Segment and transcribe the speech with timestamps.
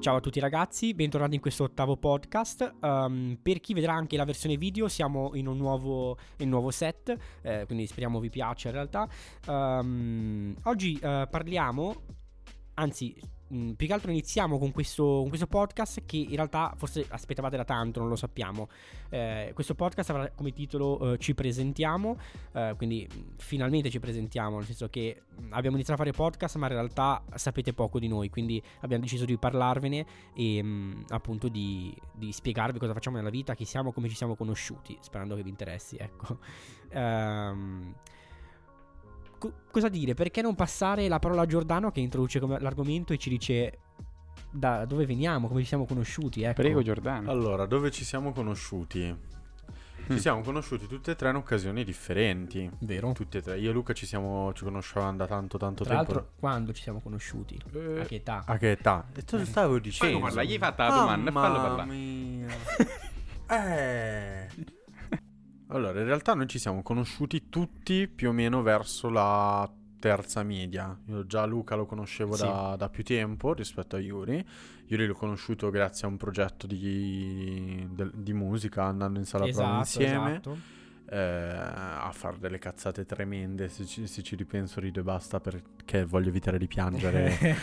[0.00, 2.76] Ciao a tutti ragazzi, bentornati in questo ottavo podcast.
[2.80, 7.14] Um, per chi vedrà anche la versione video, siamo in un nuovo, in nuovo set,
[7.42, 9.06] eh, quindi speriamo vi piaccia in realtà.
[9.46, 11.94] Um, oggi uh, parliamo,
[12.74, 13.14] anzi
[13.52, 17.56] Mm, più che altro iniziamo con questo, con questo, podcast che in realtà forse aspettavate
[17.56, 18.68] da tanto, non lo sappiamo.
[19.08, 22.16] Eh, questo podcast avrà come titolo eh, Ci presentiamo,
[22.52, 26.56] eh, quindi mm, finalmente ci presentiamo, nel senso che mm, abbiamo iniziato a fare podcast
[26.56, 31.48] ma in realtà sapete poco di noi, quindi abbiamo deciso di parlarvene e mh, appunto
[31.48, 35.42] di, di, spiegarvi cosa facciamo nella vita, chi siamo, come ci siamo conosciuti, sperando che
[35.42, 36.38] vi interessi, ecco.
[36.92, 37.94] Um,
[39.40, 40.14] co- cosa dire?
[40.14, 43.78] Perché non passare la parola a Giordano che introduce l'argomento e ci dice
[44.52, 46.42] da dove veniamo, come ci siamo conosciuti?
[46.42, 46.60] Ecco.
[46.60, 47.30] Prego Giordano.
[47.30, 49.28] Allora, dove ci siamo conosciuti?
[50.06, 50.16] Ci mm.
[50.16, 52.68] siamo conosciuti tutte e tre in occasioni differenti.
[52.80, 53.12] Vero?
[53.12, 53.58] Tutte e tre.
[53.58, 56.12] Io e Luca ci, siamo, ci conoscevamo da tanto tanto Tra tempo.
[56.12, 57.60] L'altro, quando ci siamo conosciuti?
[57.72, 58.42] Eh, a che età?
[58.44, 59.06] A che età?
[59.14, 60.14] E tu stavo dicendo?
[60.14, 61.90] Ma guarda, gli hai fatta la domanda, Mamma fallo parlare.
[61.90, 62.48] mia.
[63.48, 64.78] eh...
[65.72, 70.98] Allora, in realtà noi ci siamo conosciuti tutti più o meno verso la terza media.
[71.06, 72.42] Io già Luca lo conoscevo sì.
[72.42, 74.44] da, da, più tempo rispetto a Yuri.
[74.86, 79.62] Yuri l'ho conosciuto grazie a un progetto di, de, di musica, andando in sala esatto,
[79.64, 80.30] prova insieme.
[80.30, 80.58] Esatto.
[81.12, 83.68] Eh, a fare delle cazzate tremende.
[83.68, 87.56] Se ci, se ci ripenso rido e basta perché voglio evitare di piangere.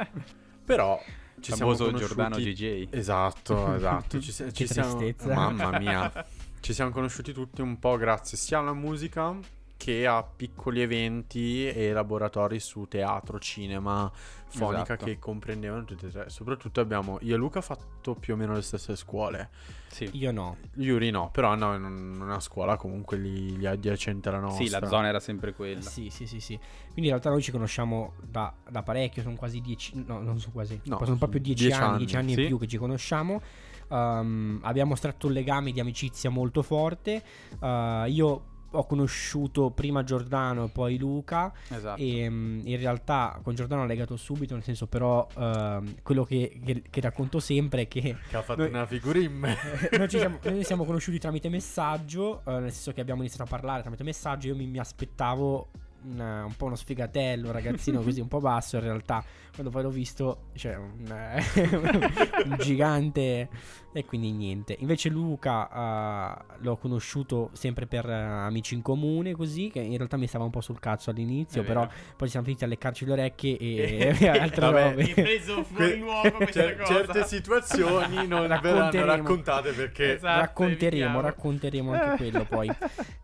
[0.64, 0.98] Però
[1.40, 1.98] ci siamo conosciuti...
[1.98, 2.88] Giordano GJ.
[2.90, 4.18] Esatto, esatto.
[4.18, 4.98] Ci, ci siamo...
[5.24, 6.10] Mamma mia.
[6.60, 9.34] Ci siamo conosciuti tutti un po' grazie sia alla musica
[9.78, 14.12] che a piccoli eventi e laboratori su teatro, cinema,
[14.48, 15.06] fonica esatto.
[15.06, 16.28] che comprendevano tutti e tre.
[16.28, 19.48] Soprattutto abbiamo io e Luca fatto più o meno le stesse scuole.
[19.88, 20.10] Sì.
[20.12, 20.58] Io no.
[20.74, 21.82] Yuri no, però no, in
[22.20, 24.62] una scuola comunque lì, lì adiacente alla nostra.
[24.62, 25.80] Sì, la zona era sempre quella.
[25.80, 26.58] Sì, sì, sì, sì.
[26.58, 30.50] Quindi in realtà noi ci conosciamo da, da parecchio, sono quasi dieci, no, non so
[30.50, 32.40] quasi, no, sono proprio dieci, dieci anni, dieci anni sì.
[32.42, 33.40] in più che ci conosciamo.
[33.90, 37.22] Um, abbiamo stretto un legame di amicizia molto forte.
[37.58, 42.00] Uh, io ho conosciuto prima Giordano e poi Luca esatto.
[42.00, 46.60] e um, in realtà con Giordano ho legato subito nel senso però uh, quello che,
[46.64, 49.48] che, che, racconto sempre è che che ha fatto noi, una figurimma
[49.98, 53.82] noi, siamo, noi siamo conosciuti tramite messaggio uh, nel senso che abbiamo iniziato a parlare
[53.82, 55.70] tramite messaggio io mi, mi aspettavo
[56.04, 58.76] una, un po' uno sfigatello, ragazzino così un po' basso.
[58.76, 61.04] In realtà, quando poi l'ho visto, cioè un,
[62.44, 63.48] un gigante.
[63.92, 64.76] E quindi niente.
[64.78, 69.68] Invece, Luca uh, l'ho conosciuto sempre per uh, amici in comune, così.
[69.68, 71.64] Che in realtà mi stava un po' sul cazzo all'inizio.
[71.64, 75.02] Però poi ci siamo finiti a leccarci le orecchie e, e altre Vabbè, robe.
[75.02, 76.94] Mi preso fuori luogo questa cosa.
[76.94, 80.14] Certe situazioni non verranno raccontate perché.
[80.14, 82.70] Esatto, racconteremo, racconteremo anche quello poi.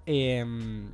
[0.02, 0.42] E.
[0.42, 0.92] Um,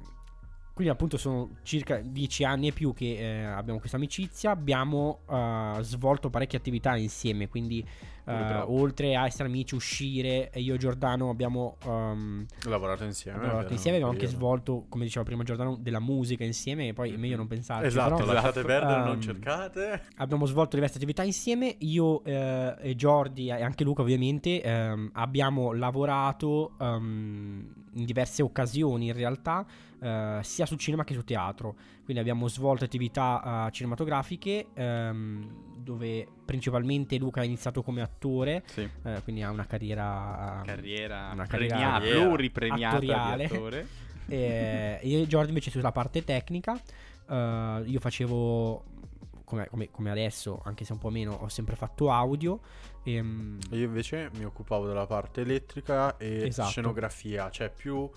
[0.82, 5.80] quindi appunto sono circa dieci anni e più che eh, abbiamo questa amicizia, abbiamo uh,
[5.80, 7.86] svolto parecchie attività insieme, quindi
[8.24, 13.44] Uh, oltre a essere amici, uscire, io e Giordano abbiamo um, lavorato insieme.
[13.44, 16.86] Lavorato insieme, abbiamo anche svolto, come diceva prima Giordano, della musica insieme.
[16.86, 17.84] E poi è meglio non pensare.
[17.84, 20.02] Esatto, però, lasciate perdere, um, non cercate.
[20.18, 21.74] Abbiamo svolto diverse attività insieme.
[21.80, 29.06] Io eh, e Jordi e anche Luca, ovviamente, ehm, abbiamo lavorato um, in diverse occasioni
[29.06, 29.66] in realtà,
[30.02, 31.76] eh, sia sul cinema che sul teatro.
[32.04, 34.66] Quindi abbiamo svolto attività uh, cinematografiche.
[34.74, 38.88] Um, dove principalmente Luca ha iniziato come attore, sì.
[39.02, 43.86] eh, quindi ha una carriera, carriera una carriera premiata, pluripremiata di attore.
[44.28, 46.80] e io e Giorgio invece sulla parte tecnica,
[47.26, 48.84] uh, io facevo
[49.52, 52.60] come, come, come, adesso, anche se un po' meno, ho sempre fatto audio.
[53.02, 53.58] E, um...
[53.70, 56.70] io invece mi occupavo della parte elettrica e esatto.
[56.70, 58.08] scenografia, cioè più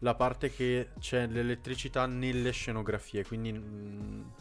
[0.00, 3.52] la parte che c'è l'elettricità nelle scenografie, quindi...
[3.52, 4.32] Mh,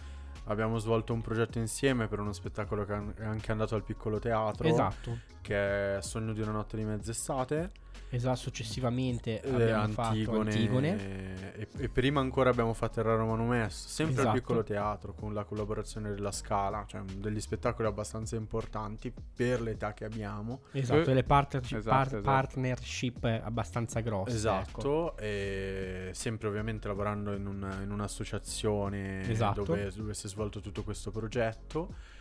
[0.46, 4.68] abbiamo svolto un progetto insieme per uno spettacolo che è anche andato al piccolo teatro.
[4.68, 5.19] Esatto.
[5.40, 7.72] Che è Sogno di una notte di mezz'estate.
[8.13, 11.55] Esatto, successivamente eh, abbiamo Antigone, fatto Antigone.
[11.55, 14.29] E, e, prima ancora abbiamo fatto il Raro Manumesso, sempre esatto.
[14.29, 19.93] al piccolo teatro, con la collaborazione della Scala, cioè degli spettacoli abbastanza importanti per l'età
[19.93, 20.63] che abbiamo.
[20.72, 22.22] Esatto, e, delle partnership, esatto, par- esatto.
[22.22, 24.35] partnership abbastanza grosse.
[24.35, 25.17] Esatto, ecco.
[25.17, 29.64] e sempre ovviamente lavorando in, un, in un'associazione esatto.
[29.64, 32.19] dove, dove si è svolto tutto questo progetto.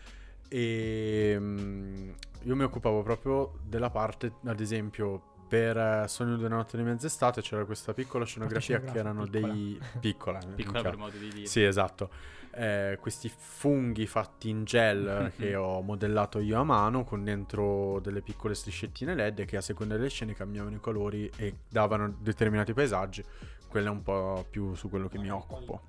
[0.53, 6.77] E io mi occupavo proprio della parte, ad esempio, per eh, Sogno di una notte
[6.77, 9.53] di mezz'estate c'era questa piccola scenografia che erano piccola.
[9.53, 11.47] dei piccola, piccola cioè, per modo di dire.
[11.47, 12.09] Sì, esatto.
[12.53, 18.23] Eh, questi funghi fatti in gel che ho modellato io a mano con dentro delle
[18.23, 23.25] piccole striscettine LED che a seconda delle scene cambiavano i colori e davano determinati paesaggi.
[23.67, 25.83] Quello è un po' più su quello che mi occupo.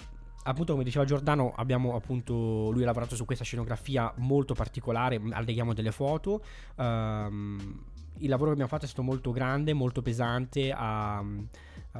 [0.44, 5.74] appunto come diceva Giordano abbiamo appunto lui ha lavorato su questa scenografia molto particolare alleghiamo
[5.74, 6.44] delle foto
[6.78, 7.91] um,
[8.21, 12.00] il lavoro che abbiamo fatto è stato molto grande molto pesante a, uh,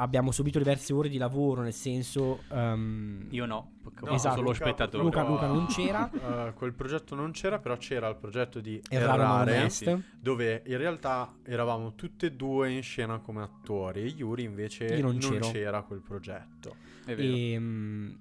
[0.00, 2.42] abbiamo subito diverse ore di lavoro, nel senso...
[2.48, 3.26] Um...
[3.30, 4.36] Io no, no esatto.
[4.36, 5.02] solo spettatore.
[5.02, 6.10] Luca, Luca non c'era.
[6.12, 10.76] Uh, quel progetto non c'era, però c'era il progetto di Errare, Errare sì, dove in
[10.78, 15.82] realtà eravamo tutte e due in scena come attori e Yuri invece non, non c'era
[15.82, 16.76] quel progetto.
[17.04, 17.36] È vero.
[17.36, 18.18] E, um,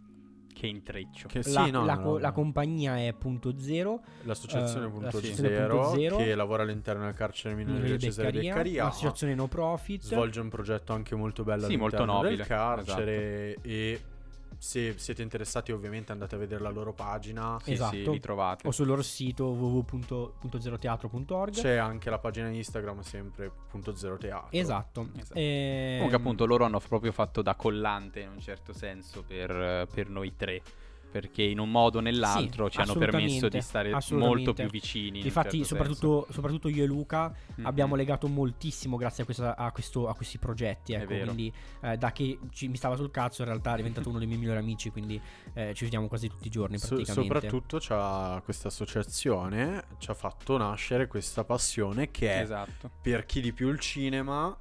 [0.59, 1.29] che intreccio.
[1.29, 4.01] Che, sì, la, no, la, no, la, compagnia è punto zero.
[4.23, 8.83] L'associazione uh, punto zero, zero, che lavora all'interno del carcere minore di Cesare Beccaria.
[8.83, 10.03] L'associazione no profit.
[10.03, 13.67] Svolge un progetto anche molto bello sì, all'interno molto nobile, del carcere esatto.
[13.69, 14.01] e
[14.59, 17.57] se siete interessati ovviamente andate a vedere la loro pagina.
[17.63, 17.95] Sì, esatto.
[17.95, 23.95] sì, li trovate o sul loro sito www.zeroteatro.org c'è anche la pagina Instagram sempre punto
[23.95, 25.33] zero teatro esatto, esatto.
[25.33, 25.41] E...
[25.41, 30.09] Ehm, comunque appunto loro hanno proprio fatto da collante in un certo senso per, per
[30.09, 30.61] noi tre
[31.09, 35.23] perché in un modo o nell'altro sì, ci hanno permesso di stare molto più vicini.
[35.23, 37.65] Infatti, certo soprattutto, soprattutto, io e Luca mm-hmm.
[37.65, 40.93] abbiamo legato moltissimo grazie a, questa, a, questo, a questi progetti.
[40.93, 41.51] Ecco, quindi,
[41.81, 44.39] eh, da che ci, mi stava sul cazzo, in realtà è diventato uno dei miei
[44.39, 44.89] migliori amici.
[44.91, 45.19] Quindi
[45.53, 46.77] eh, ci vediamo quasi tutti i giorni.
[46.77, 47.13] Praticamente.
[47.13, 52.89] So, soprattutto questa associazione ci ha fatto nascere questa passione che è esatto.
[53.01, 54.55] per chi di più il cinema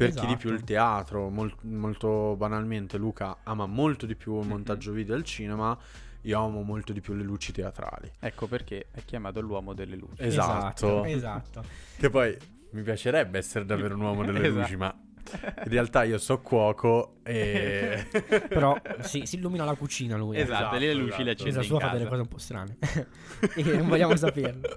[0.00, 0.26] per esatto.
[0.26, 0.72] chi di più il esatto.
[0.72, 5.76] teatro, Mol- molto banalmente Luca ama molto di più il montaggio video del cinema,
[6.22, 8.10] io amo molto di più le luci teatrali.
[8.18, 10.22] Ecco perché è chiamato l'uomo delle luci.
[10.22, 11.04] Esatto.
[11.04, 11.04] Esatto.
[11.04, 11.64] esatto.
[11.98, 12.34] Che poi
[12.70, 14.60] mi piacerebbe essere davvero un uomo delle esatto.
[14.60, 14.94] luci, ma
[15.32, 18.06] in realtà io so cuoco e...
[18.48, 20.36] Però sì, si illumina la cucina lui.
[20.38, 22.76] Esatto, esatto le luci le accende Casa sua fa delle cose un po' strane
[23.56, 24.68] e non vogliamo saperlo.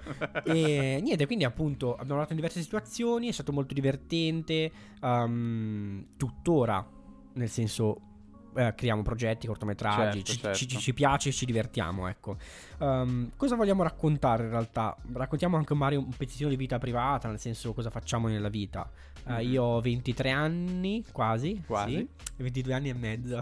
[0.44, 4.70] E niente, quindi appunto abbiamo lavorato in diverse situazioni, è stato molto divertente,
[5.00, 6.86] um, tuttora,
[7.34, 8.12] nel senso
[8.56, 10.56] eh, creiamo progetti, cortometraggi, certo, ci, certo.
[10.56, 12.36] Ci, ci, piace, ci divertiamo, ecco.
[12.78, 14.96] Um, cosa vogliamo raccontare in realtà?
[15.12, 18.88] Raccontiamo anche magari un pezzettino di vita privata, nel senso cosa facciamo nella vita.
[19.26, 19.38] Uh.
[19.40, 21.96] Io ho 23 anni, quasi, quasi.
[21.96, 23.38] Sì, 22 anni e mezzo.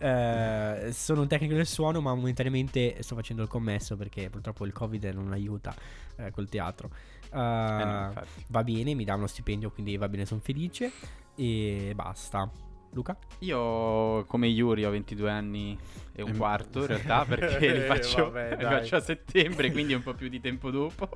[0.00, 4.72] uh, sono un tecnico del suono, ma momentaneamente sto facendo il commesso perché purtroppo il
[4.72, 5.74] Covid non aiuta
[6.16, 6.90] uh, col teatro.
[7.30, 8.12] Uh, eh no,
[8.48, 10.90] va bene, mi dà uno stipendio, quindi va bene, sono felice.
[11.34, 12.50] E basta.
[12.94, 13.16] Luca?
[13.40, 15.76] Io come Yuri ho 22 anni
[16.14, 20.02] e un quarto in realtà perché li faccio, Vabbè, li faccio a settembre, quindi un
[20.02, 21.08] po' più di tempo dopo.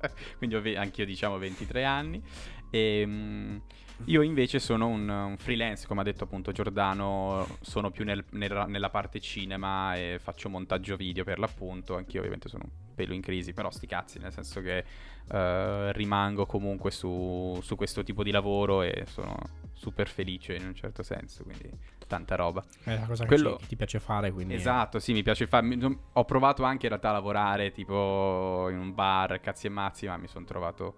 [0.38, 2.22] quindi ov- anch'io diciamo 23 anni.
[2.70, 3.60] E, um,
[4.04, 8.66] io invece sono un, un, freelance, come ha detto appunto Giordano, sono più nel, nel,
[8.68, 13.22] nella parte cinema e faccio montaggio video per l'appunto, anch'io ovviamente sono un pelo in
[13.22, 14.84] crisi, però sti cazzi, nel senso che
[15.28, 20.74] uh, rimango comunque su, su questo tipo di lavoro e sono super felice in un
[20.74, 21.70] certo senso, quindi
[22.06, 22.64] tanta roba.
[22.82, 23.56] È la cosa Quello...
[23.56, 24.54] che, ti piace fare, quindi...
[24.54, 25.68] Esatto, sì, mi piace fare...
[26.12, 30.16] Ho provato anche in realtà a lavorare tipo in un bar, cazzi e mazzi, ma
[30.16, 30.94] mi sono trovato...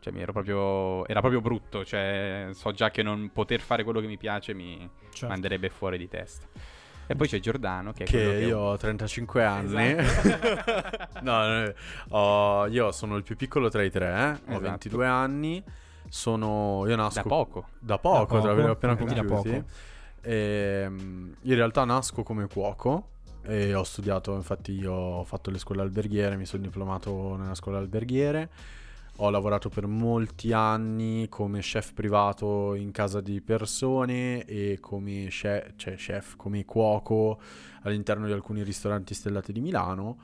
[0.00, 1.06] Cioè, mi ero proprio...
[1.06, 4.88] Era proprio brutto, cioè, so già che non poter fare quello che mi piace mi
[5.10, 5.26] certo.
[5.28, 6.46] manderebbe fuori di testa.
[7.08, 9.94] E poi c'è Giordano che, che, che io ho 35 anni.
[9.96, 11.20] Esatto.
[11.22, 11.72] no,
[12.08, 14.30] no, io sono il più piccolo tra i tre, eh?
[14.30, 14.52] esatto.
[14.52, 15.64] ho 22 anni.
[16.08, 16.84] Sono.
[16.86, 17.22] Io nasco.
[17.22, 17.66] Da poco.
[17.78, 18.70] Da poco, da poco.
[18.70, 19.64] appena compiuti.
[20.20, 23.10] E, ehm, in realtà nasco come cuoco.
[23.42, 26.36] E ho studiato, infatti, io ho fatto le scuole alberghiere.
[26.36, 28.50] Mi sono diplomato nella scuola alberghiere.
[29.20, 35.72] Ho lavorato per molti anni come chef privato in casa di persone e come chef,
[35.76, 37.40] cioè chef, come cuoco
[37.82, 40.18] all'interno di alcuni ristoranti stellati di Milano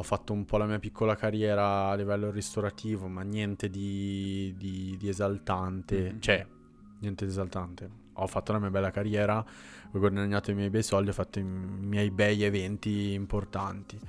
[0.00, 4.96] ho fatto un po' la mia piccola carriera a livello ristorativo, ma niente di, di,
[4.98, 6.00] di esaltante.
[6.00, 6.20] Mm-hmm.
[6.20, 6.46] Cioè,
[7.00, 7.90] niente di esaltante.
[8.14, 11.42] Ho fatto la mia bella carriera, ho guadagnato i miei bei soldi, ho fatto i
[11.42, 14.00] miei bei eventi importanti.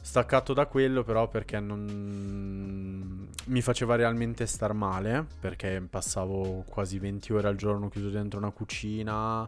[0.00, 7.34] Staccato da quello però perché non mi faceva realmente star male, perché passavo quasi 20
[7.34, 9.46] ore al giorno chiuso dentro una cucina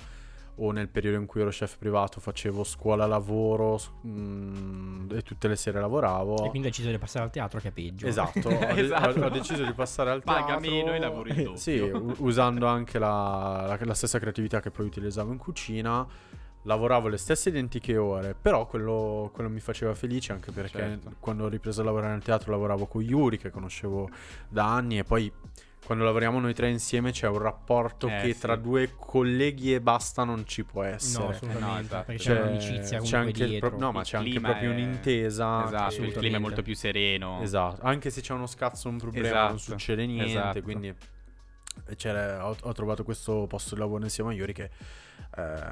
[0.64, 5.48] o nel periodo in cui ero chef privato facevo scuola lavoro mh, mm, e tutte
[5.48, 6.44] le sere lavoravo.
[6.44, 8.06] E quindi ho deciso di passare al teatro che è peggio.
[8.06, 9.20] Esatto, ho, de- esatto.
[9.20, 10.44] ho, deciso di passare al teatro.
[10.44, 11.56] Paga meno e lavori il doppio.
[11.56, 16.06] sì, u- usando anche la, la, la stessa creatività che poi utilizzavo in cucina
[16.64, 21.14] lavoravo le stesse identiche ore, però quello, quello mi faceva felice anche perché certo.
[21.18, 24.08] quando ho ripreso a lavorare nel teatro lavoravo con Yuri che conoscevo
[24.48, 25.32] da anni e poi
[25.84, 28.40] quando lavoriamo noi tre insieme c'è un rapporto eh, che sì.
[28.40, 31.24] tra due colleghi e basta non ci può essere.
[31.24, 32.04] No, assolutamente, no, esatto.
[32.04, 34.72] perché c'è, c'è un'amicizia c'è anche pro- No, ma c'è anche proprio è...
[34.74, 35.66] un'intesa.
[35.66, 37.42] Esatto, il clima è molto più sereno.
[37.42, 39.48] Esatto, anche se c'è uno scazzo, un problema, esatto.
[39.48, 40.62] non succede niente, esatto.
[40.62, 44.70] quindi ho, ho, trovato questo posto di lavoro insieme a Iuri che
[45.36, 45.62] eh,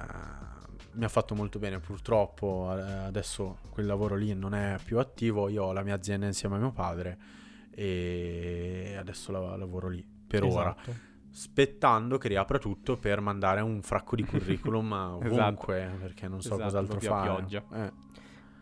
[0.92, 1.78] mi ha fatto molto bene.
[1.78, 5.48] Purtroppo eh, adesso quel lavoro lì non è più attivo.
[5.48, 7.38] Io ho la mia azienda insieme a mio padre
[7.70, 10.90] e adesso la, lavoro lì per esatto.
[10.90, 10.98] ora.
[11.32, 15.98] Aspettando che riapra tutto per mandare un fracco di curriculum ovunque esatto.
[15.98, 17.62] perché non so esatto, cos'altro fare.
[17.72, 17.92] Eh.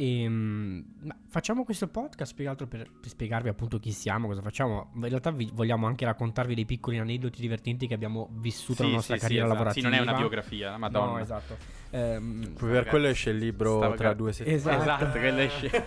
[0.01, 0.85] E, ehm,
[1.27, 4.93] facciamo questo podcast più che altro per, per, spiegarvi appunto chi siamo, cosa facciamo.
[4.95, 9.17] In realtà vi, vogliamo anche raccontarvi dei piccoli aneddoti divertenti che abbiamo vissuto nella nostra
[9.17, 9.65] sì, carriera sì, esatto.
[9.65, 9.89] lavorativa.
[9.89, 11.13] Sì, non è una biografia, madonna.
[11.13, 11.57] No, esatto.
[11.91, 14.57] Um, per quello esce il libro tra due settimane.
[14.57, 15.87] Esatto, esatto che esce.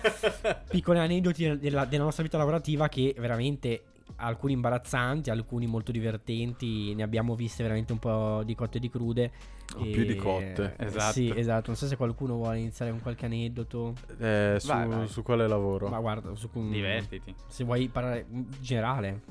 [0.70, 3.84] Piccoli aneddoti della, della nostra vita lavorativa che veramente
[4.18, 8.90] alcuni imbarazzanti, alcuni molto divertenti, ne abbiamo viste veramente un po' di cotte e di
[8.90, 9.32] crude.
[9.80, 9.92] E...
[9.92, 11.14] Più di cotte, esatto.
[11.14, 11.68] Sì, esatto.
[11.68, 13.96] Non so se qualcuno vuole iniziare con qualche aneddoto.
[14.20, 15.08] Eh, su, vai, vai.
[15.08, 15.88] su, quale lavoro?
[15.90, 17.34] Ma guarda, su Divertiti.
[17.48, 19.22] Se vuoi parlare in generale.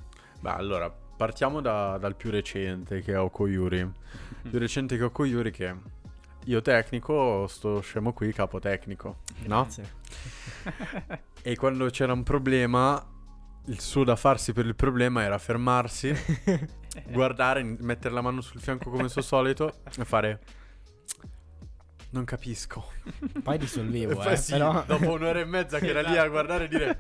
[0.41, 3.91] Beh, allora, partiamo da, dal più recente che ho con Yuri.
[4.49, 5.99] più recente che ho con Yuri che...
[6.45, 9.63] Io tecnico, sto scemo qui, capo tecnico, no?
[9.65, 9.85] Grazie.
[11.43, 13.05] e quando c'era un problema
[13.67, 16.13] il suo da farsi per il problema era fermarsi,
[17.11, 20.41] guardare, mettere la mano sul fianco come al suo solito e fare...
[22.13, 22.87] Non capisco.
[23.41, 24.83] Poi risolvevo, eh, sì, però...
[24.85, 26.99] dopo un'ora e mezza che era lì a guardare e dire...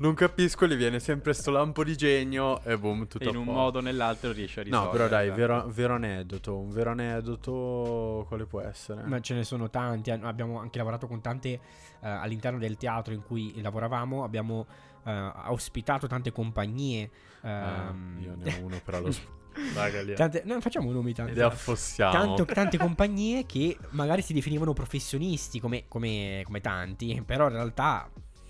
[0.00, 3.78] Non capisco, gli viene sempre sto lampo di genio e boom, tutto In un modo
[3.78, 4.92] o nell'altro riesce a risolvere.
[4.92, 9.02] No, però dai, vero, vero, aneddoto, un vero aneddoto quale può essere?
[9.02, 13.24] Ma ce ne sono tanti, abbiamo anche lavorato con tante uh, all'interno del teatro in
[13.24, 14.66] cui lavoravamo, abbiamo
[15.12, 17.10] uh, ospitato tante compagnie.
[17.40, 18.18] Um...
[18.20, 19.12] io ne ho uno però lo
[20.14, 21.34] Tante, no, facciamo nomi tanti.
[21.34, 22.12] Le affossiamo.
[22.12, 28.08] Tanto, tante compagnie che magari si definivano professionisti come, come, come tanti, però in realtà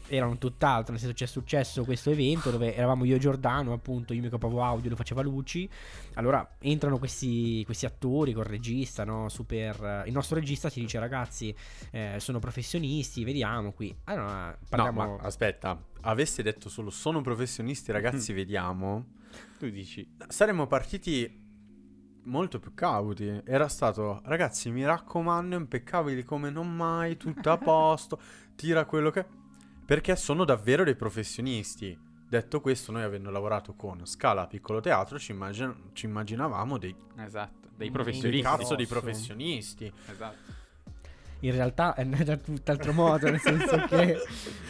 [0.08, 4.20] erano tutt'altro, nel senso c'è successo questo evento dove eravamo io e Giordano, appunto, io
[4.20, 5.68] mi occupavo audio, lo faceva Luci.
[6.14, 9.28] Allora entrano questi, questi attori col regista, no?
[9.28, 10.04] Super.
[10.06, 11.54] Il nostro regista ci dice ragazzi,
[11.90, 13.94] eh, sono professionisti, vediamo qui.
[14.04, 15.02] Allora parliamo...
[15.02, 19.17] No, ma aspetta, avesse detto solo sono professionisti, ragazzi, vediamo.
[19.59, 20.09] Tu dici.
[20.28, 21.47] Saremmo partiti
[22.25, 23.43] molto più cauti.
[23.45, 28.21] Era stato, ragazzi, mi raccomando, impeccabili come non mai, tutto a posto,
[28.55, 29.25] tira quello che
[29.85, 31.99] perché sono davvero dei professionisti.
[32.28, 37.71] Detto questo, noi avendo lavorato con Scala Piccolo Teatro, ci, immagin- ci immaginavamo dei, esatto,
[37.75, 38.43] dei professionisti.
[38.43, 39.90] cazzo di professionisti.
[40.07, 40.57] Esatto
[41.40, 44.16] in realtà è da tutt'altro modo, nel senso che,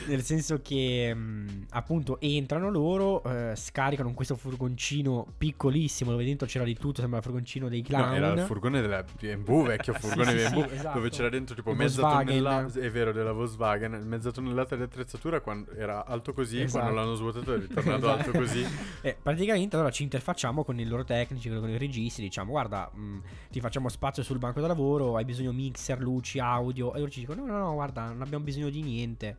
[0.07, 6.47] nel senso che mh, mm, appunto entrano loro, eh, scaricano questo furgoncino piccolissimo dove dentro
[6.47, 8.09] c'era di tutto, sembra il furgoncino dei clown.
[8.09, 10.99] No, era il furgone della BMW, vecchio furgone sì, BMW, sì, esatto.
[10.99, 15.73] dove c'era dentro tipo mezza tonnellata, è vero, della Volkswagen, mezza tonnellata di attrezzatura quando
[15.73, 16.85] era alto così, esatto.
[16.85, 18.65] quando l'hanno svuotato è ritornato alto così.
[19.01, 23.01] E praticamente allora ci interfacciamo con i loro tecnici, con i registi, diciamo guarda, mh,
[23.01, 23.19] mm,
[23.51, 26.95] ti facciamo spazio sul banco da lavoro, hai bisogno mixer, luci, audio audio.
[26.95, 29.37] E loro ci dicono: no, no, no, guarda, non abbiamo bisogno di niente.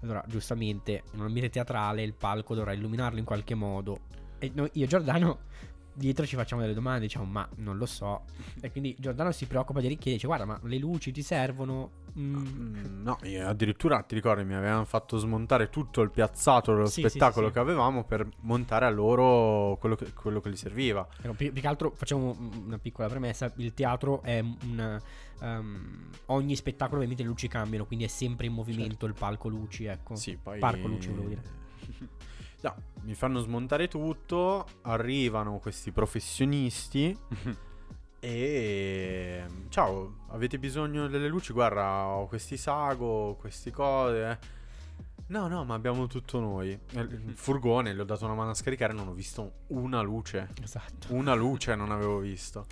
[0.00, 4.00] Allora, giustamente, in un ambiente teatrale il palco dovrà illuminarlo in qualche modo.
[4.38, 5.38] E noi, io e Giordano
[5.94, 8.24] dietro ci facciamo delle domande, diciamo, ma non lo so.
[8.60, 12.02] E quindi Giordano si preoccupa di richiedere, dice, guarda, ma le luci ti servono?
[12.18, 13.02] Mm.
[13.02, 17.52] No, addirittura ti ricordi, mi avevano fatto smontare tutto il piazzato dello sì, spettacolo sì,
[17.52, 21.06] sì, che avevamo per montare a loro quello che, quello che gli serviva.
[21.20, 25.00] Più, più, che altro facciamo una piccola premessa, il teatro è un...
[25.40, 29.06] Um, ogni spettacolo ovviamente le luci cambiano, quindi è sempre in movimento certo.
[29.06, 30.14] il palco luci, ecco.
[30.16, 30.58] Sì, poi...
[30.58, 31.42] Parco luci, volevo dire.
[32.64, 37.14] No, mi fanno smontare tutto, arrivano questi professionisti
[38.18, 39.44] e...
[39.68, 41.52] Ciao, avete bisogno delle luci?
[41.52, 44.38] Guarda, ho questi sago, queste cose.
[45.26, 46.78] No, no, ma abbiamo tutto noi.
[46.92, 50.48] Il furgone, gli ho dato una mano a scaricare, non ho visto una luce.
[50.62, 51.14] Esatto.
[51.14, 52.64] Una luce non avevo visto.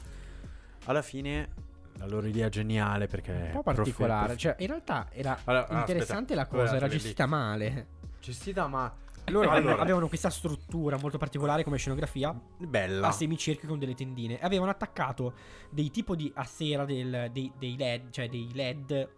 [0.84, 1.50] Alla fine
[1.98, 4.38] la loro idea geniale perché un po' particolare, prof...
[4.38, 7.30] cioè in realtà era allora, interessante aspetta, la cosa, era gestita lì.
[7.30, 7.86] male.
[8.20, 8.92] Gestita ma
[9.26, 9.80] loro allora.
[9.80, 12.38] avevano questa struttura molto particolare come scenografia.
[12.58, 13.08] Bella.
[13.08, 14.40] A semicerchio con delle tendine.
[14.40, 15.34] E avevano attaccato
[15.70, 19.08] dei tipo di a sera del, dei, dei, LED, cioè dei LED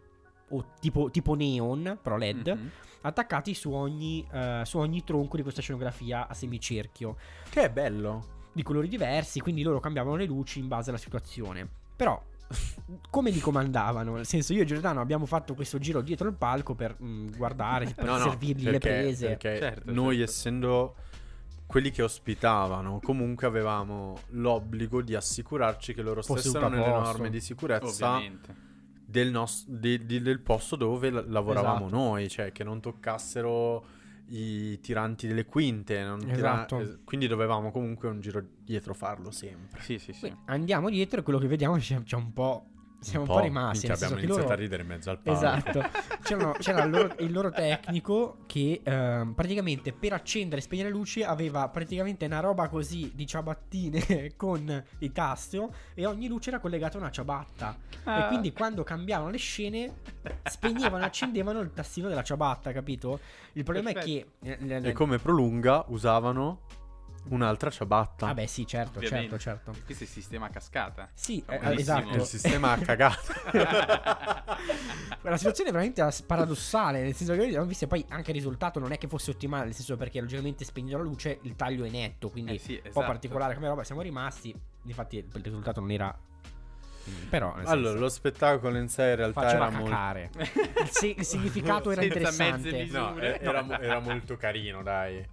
[0.50, 2.66] o tipo, tipo neon, però LED, mm-hmm.
[3.00, 7.16] attaccati su ogni, uh, su ogni tronco di questa scenografia a semicerchio.
[7.48, 8.32] Che è bello.
[8.52, 11.66] Di colori diversi, quindi loro cambiavano le luci in base alla situazione.
[11.96, 12.22] Però
[13.10, 14.14] come li comandavano?
[14.14, 17.36] Nel senso, io e Giordano abbiamo fatto questo giro dietro il palco per mh, mm,
[17.36, 19.26] guardare, per no, servirgli no, perché, le prese.
[19.28, 20.30] Perché certo, noi, certo.
[20.30, 20.94] essendo
[21.66, 28.20] quelli che ospitavano, comunque avevamo l'obbligo di assicurarci che loro stessero nelle norme di sicurezza
[29.04, 31.96] del, nos- di, di, del posto dove l- lavoravamo esatto.
[31.96, 36.00] noi, cioè che non toccassero i tiranti delle quinte.
[36.28, 36.78] Esatto.
[36.78, 36.98] Tira...
[37.04, 39.80] quindi dovevamo comunque un giro dietro farlo sempre.
[39.82, 40.20] Sì, sì, sì.
[40.20, 42.68] Quindi andiamo dietro e quello che vediamo c'è, c'è un po'
[43.04, 43.86] siamo un po', po rimasti.
[43.86, 44.52] Minchia, abbiamo iniziato loro...
[44.52, 45.38] a ridere in mezzo al palco.
[45.38, 45.82] Esatto.
[46.24, 50.94] C'era, c'era il, loro, il, loro, tecnico che eh, praticamente per accendere e spegnere le
[50.94, 56.60] luci aveva praticamente una roba così di ciabattine con il tasto e ogni luce era
[56.60, 57.76] collegata a una ciabatta.
[58.04, 58.24] Ah.
[58.24, 59.92] E quindi quando cambiavano le scene
[60.44, 63.20] spegnevano e accendevano il tastino della ciabatta, capito?
[63.52, 64.36] Il problema Perfetto.
[64.40, 64.66] è che...
[64.66, 66.60] Eh, e come prolunga usavano
[67.28, 68.28] Un'altra ciabatta.
[68.28, 69.38] Ah beh sì, certo, Ovviamente.
[69.38, 69.84] certo, certo.
[69.84, 71.08] Questo è il sistema a cascata.
[71.14, 72.14] Sì, eh, esatto.
[72.16, 74.44] Il sistema a cagata.
[75.22, 78.78] La situazione è veramente paradossale, nel senso che noi abbiamo visto poi anche il risultato
[78.78, 81.90] non è che fosse ottimale, nel senso perché logicamente spegnendo la luce il taglio è
[81.90, 82.88] netto, quindi eh sì, esatto.
[82.88, 83.12] un po' esatto.
[83.12, 86.16] particolare come roba, siamo rimasti, infatti il risultato non era.
[87.28, 89.92] Però, allora, senso, lo spettacolo in sé in realtà era molto.
[90.38, 92.84] il, si- il, significato era interessante.
[92.86, 95.26] No, era, era, molto carino, dai.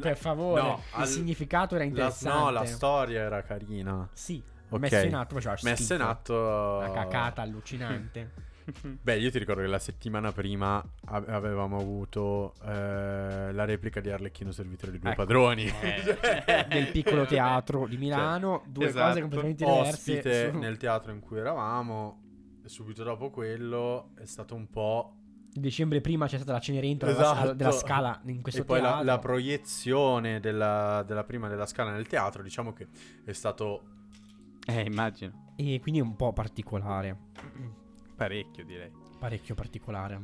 [0.00, 1.06] Per favore, no, il al...
[1.06, 2.38] significato era interessante.
[2.38, 4.08] La, no, la storia era carina.
[4.12, 4.78] Sì, okay.
[4.78, 6.34] messo in atto faceva Messo in atto.
[6.34, 8.50] Una cacata allucinante.
[9.02, 14.52] Beh, io ti ricordo che la settimana prima avevamo avuto eh, la replica di Arlecchino
[14.52, 15.22] Servitore di due ecco.
[15.22, 19.08] padroni eh, nel piccolo teatro di Milano, cioè, due esatto.
[19.08, 19.90] cose completamente diverse.
[19.90, 20.58] Ospite su...
[20.58, 22.22] nel teatro in cui eravamo,
[22.64, 25.16] e subito dopo quello è stato un po'.
[25.54, 27.52] Dicembre prima c'è stata la Cenerentola esatto.
[27.52, 32.06] della Scala in questo e poi la, la, proiezione della, della prima della Scala nel
[32.06, 32.88] teatro, diciamo che
[33.24, 33.82] è stato.
[34.66, 35.52] Eh, immagino.
[35.56, 37.18] E quindi è un po' particolare.
[38.22, 38.90] Parecchio, direi.
[39.18, 40.20] Parecchio particolare.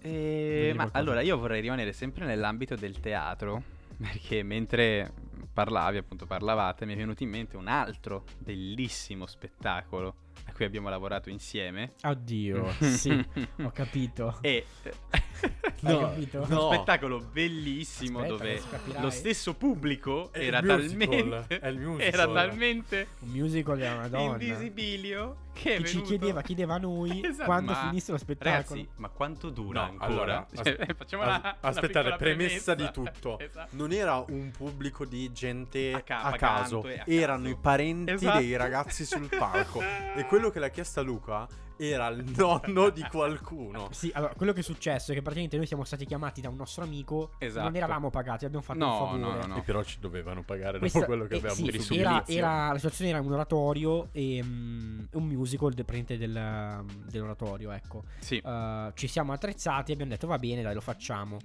[0.00, 0.72] E...
[0.74, 3.62] Ma allora io vorrei rimanere sempre nell'ambito del teatro,
[3.96, 5.12] perché mentre
[5.52, 10.88] parlavi, appunto parlavate, mi è venuto in mente un altro bellissimo spettacolo a cui abbiamo
[10.88, 11.94] lavorato insieme.
[12.02, 13.24] Oddio, sì,
[13.62, 14.38] ho capito.
[14.40, 14.66] E
[15.80, 18.62] no, uno spettacolo bellissimo Aspetta, dove
[19.00, 21.60] lo stesso pubblico era talmente,
[21.98, 27.44] era talmente un musical della Madonna invisibilio che, che ci chiedeva, chiedeva a noi esatto,
[27.44, 28.56] quando ma, finisse lo spettacolo.
[28.56, 30.06] Ragazzi, ma quanto dura no, ancora?
[30.06, 33.38] Allora, cioè, as- facciamo as- aspettate, premessa, premessa, di tutto.
[33.38, 33.76] esatto.
[33.76, 38.38] Non era un pubblico di gente a, ca- a caso, a erano i parenti esatto.
[38.38, 39.80] dei ragazzi sul palco.
[40.20, 43.88] E quello che l'ha chiesto a Luca era il nonno di qualcuno.
[43.90, 46.56] Sì, allora, quello che è successo è che praticamente noi siamo stati chiamati da un
[46.56, 47.32] nostro amico.
[47.38, 47.64] Esatto.
[47.64, 49.18] Non eravamo pagati, abbiamo fatto no, un favore.
[49.18, 49.56] No, no, no.
[49.56, 52.76] E però ci dovevano pagare Questa, dopo quello che eh, avevamo sì, era, era, La
[52.76, 58.04] situazione era un oratorio e um, un musical del, del, dell'oratorio, ecco.
[58.18, 58.40] Sì.
[58.44, 61.38] Uh, ci siamo attrezzati e abbiamo detto va bene, dai, lo facciamo.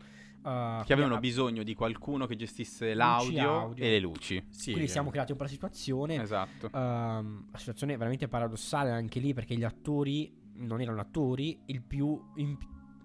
[0.45, 3.83] Uh, che avevano bisogno di qualcuno che gestisse l'audio audio.
[3.83, 4.45] e le luci.
[4.51, 4.91] Sì, quindi eh.
[4.91, 6.21] siamo creati un po' la situazione.
[6.21, 6.67] Esatto.
[6.67, 11.81] Uh, la situazione è veramente paradossale anche lì perché gli attori non erano attori, il
[11.81, 12.55] più in,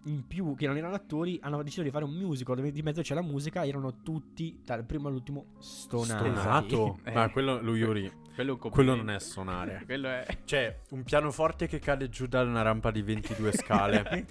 [0.05, 3.01] in, più che non erano attori hanno deciso di fare un musical dove di mezzo
[3.01, 6.31] c'è la musica, erano tutti dal primo all'ultimo stonati.
[6.31, 6.99] Stonato?
[7.05, 7.13] eh.
[7.13, 9.83] Ma quello lui Yuri, quello, quello, non è suonare.
[9.87, 14.27] quello è Cioè, un pianoforte che cade giù da una rampa di 22 scale.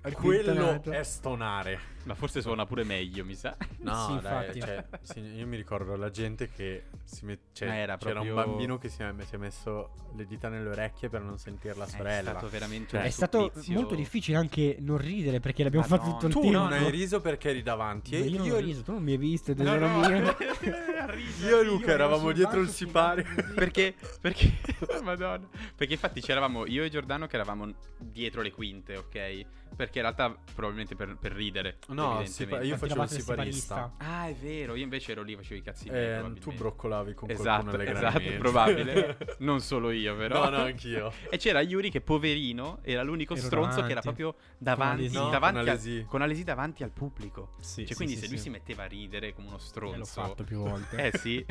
[0.14, 1.92] quello è stonare.
[2.04, 3.56] Ma forse suona pure meglio, mi sa.
[3.78, 7.38] No, sì, dai, cioè, sì, io mi ricordo la gente che si met...
[7.52, 8.34] cioè, c'era proprio...
[8.34, 11.74] un bambino che si è, si è, messo le dita nelle orecchie per non sentire
[11.74, 12.30] la sorella.
[12.30, 16.10] È stato veramente cioè, È stato molto difficile anche non ridere perché l'abbiamo Madonna.
[16.10, 16.56] fatto tutto il tu tempo.
[16.56, 18.14] Tu non hai riso perché eri davanti.
[18.14, 20.08] io, io non ho riso, tu non mi hai visto, tesoro no, no.
[20.08, 20.36] mio.
[21.48, 23.24] io e Luca eravamo dietro il sipario.
[23.54, 24.52] perché, perché,
[25.02, 25.48] Madonna.
[25.74, 29.44] Perché infatti c'eravamo io e Giordano che eravamo dietro le quinte, ok?
[29.76, 31.78] Perché in realtà probabilmente per, per ridere.
[31.94, 33.94] No, sipa- io facevo il siparista.
[33.98, 37.70] Ah, è vero, io invece ero lì, facevo i cazzi eh, Tu broccolavi con esatto,
[37.70, 39.16] qualcuno Esatto, probabile.
[39.40, 40.44] non solo io, però.
[40.44, 41.12] No, no, anch'io.
[41.30, 43.86] e c'era Yuri che poverino era l'unico ero stronzo davanti.
[43.86, 45.96] che era proprio davanti, con, no, davanti con, Alesi.
[45.98, 47.50] Al, con Alesi davanti al pubblico.
[47.60, 49.98] Sì, cioè, sì, quindi sì, se lui si metteva a ridere come uno stronzo.
[49.98, 51.10] l'ho fatto più volte.
[51.10, 51.44] eh sì.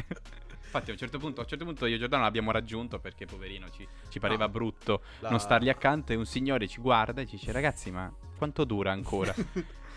[0.73, 3.25] Infatti, a un certo punto, a un certo punto io e Giordano l'abbiamo raggiunto perché,
[3.25, 5.29] poverino, ci, ci pareva no, brutto la...
[5.29, 6.13] non stargli accanto.
[6.13, 9.33] E un signore ci guarda e ci dice: Ragazzi, ma quanto dura ancora?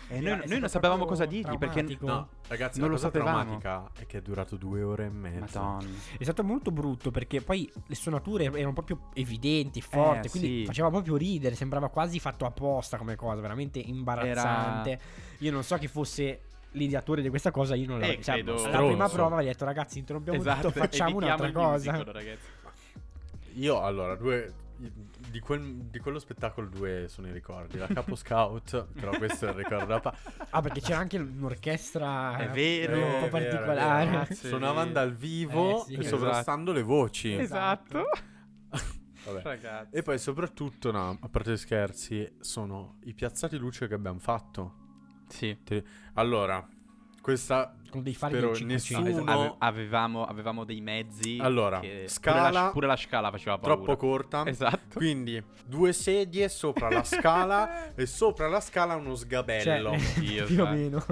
[0.09, 3.59] E noi, noi non sapevamo cosa dirgli perché no, ragazzi, non lo sapevamo.
[3.93, 5.61] è che è durato due ore e mezza.
[5.61, 5.89] Madonna.
[6.17, 10.65] È stato molto brutto perché poi le suonature erano proprio evidenti, forti, eh, quindi sì.
[10.65, 14.91] faceva proprio ridere, sembrava quasi fatto apposta come cosa, veramente imbarazzante.
[14.91, 15.01] Era...
[15.39, 16.41] Io non so chi fosse
[16.71, 18.19] l'ideatore di questa cosa, io non l'avevo.
[18.19, 21.91] Eh, cioè, la prima prova avevo detto ragazzi, interrompiamo esatto, tutto, facciamo un'altra cosa.
[21.91, 22.37] Musical,
[23.55, 24.53] io allora, due
[25.29, 27.77] di, quel, di, quello spettacolo due sono i ricordi.
[27.77, 30.15] La Capo Scout, però questo è il ricordo da pa-
[30.49, 34.05] Ah, perché c'era anche un'orchestra è vero, un po' particolare.
[34.05, 36.73] Vero, Suonavano dal vivo eh, sì, e sovrastando esatto.
[36.73, 37.33] le voci.
[37.35, 38.09] Esatto.
[39.91, 44.85] e poi soprattutto, no, a parte gli scherzi, sono i piazzati luce che abbiamo fatto.
[45.27, 45.57] Sì.
[46.13, 46.65] Allora,
[47.27, 52.51] questa con dei fari però del nessuno Ave- avevamo, avevamo dei mezzi allora scala pure
[52.53, 53.75] la, pure la, scala faceva paura.
[53.75, 54.45] troppo corta.
[54.45, 54.97] Esatto.
[54.97, 59.91] Quindi due sedie sopra la scala e sopra la scala uno sgabello.
[59.91, 61.05] Cioè, Dio, più o meno.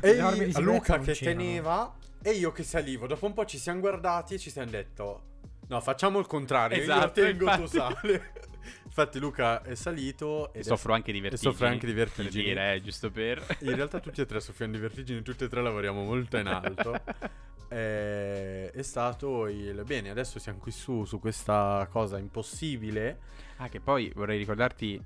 [0.00, 3.06] E io, Luca che teneva e io che salivo.
[3.06, 5.22] Dopo un po' ci siamo guardati e ci siamo detto
[5.68, 7.62] no facciamo il contrario esatto, io tengo infatti.
[7.62, 8.32] tu sale
[8.84, 11.48] Infatti Luca è salito e soffro anche di vertigini.
[11.48, 12.44] E soffre anche di vertigini.
[12.44, 13.44] Per dire, eh, giusto per...
[13.60, 17.00] In realtà tutti e tre soffriamo di vertigini, tutti e tre lavoriamo molto in alto.
[17.68, 19.82] è, è stato il...
[19.84, 23.18] Bene, adesso siamo qui su, su questa cosa impossibile.
[23.56, 25.00] Ah, che poi vorrei ricordarti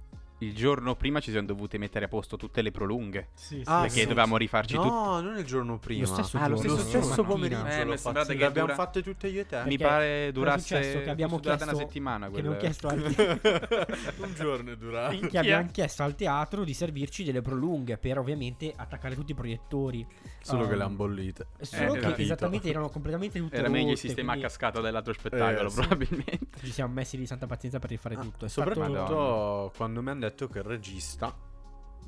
[0.46, 3.28] il giorno prima ci siamo dovute mettere a posto tutte le prolunghe.
[3.34, 3.62] Sì, sì.
[3.66, 4.06] Ah, perché sì.
[4.06, 4.94] dovevamo rifarci no, tutto.
[4.94, 6.00] No, non il giorno prima.
[6.06, 7.64] Lo stesso Ah, lo stesso Lo stesso pomeriggio.
[7.66, 9.56] Eh, lo mi fatti- che le abbiamo dura- fatte tutte io e te.
[9.64, 11.02] Mi Perché pare cosa è durasse?
[11.04, 12.72] Che abbiamo chiesto- una settimana che abbiamo quella.
[12.72, 12.98] chiesto al
[14.18, 15.26] Un giorno è durato.
[15.26, 20.06] che abbiamo chiesto al teatro di servirci delle prolunghe per ovviamente attaccare tutti i proiettori.
[20.40, 21.46] Solo che Um, le hanno bollite.
[21.60, 22.22] Solo Eh, che capito.
[22.22, 25.76] esattamente erano completamente tutte Era meglio il sistema a cascata dell'altro spettacolo, Eh, sì.
[25.80, 26.46] probabilmente.
[26.60, 28.44] Ci siamo messi di santa pazienza per rifare tutto.
[28.44, 31.34] È Soprattutto quando mi hanno detto che il regista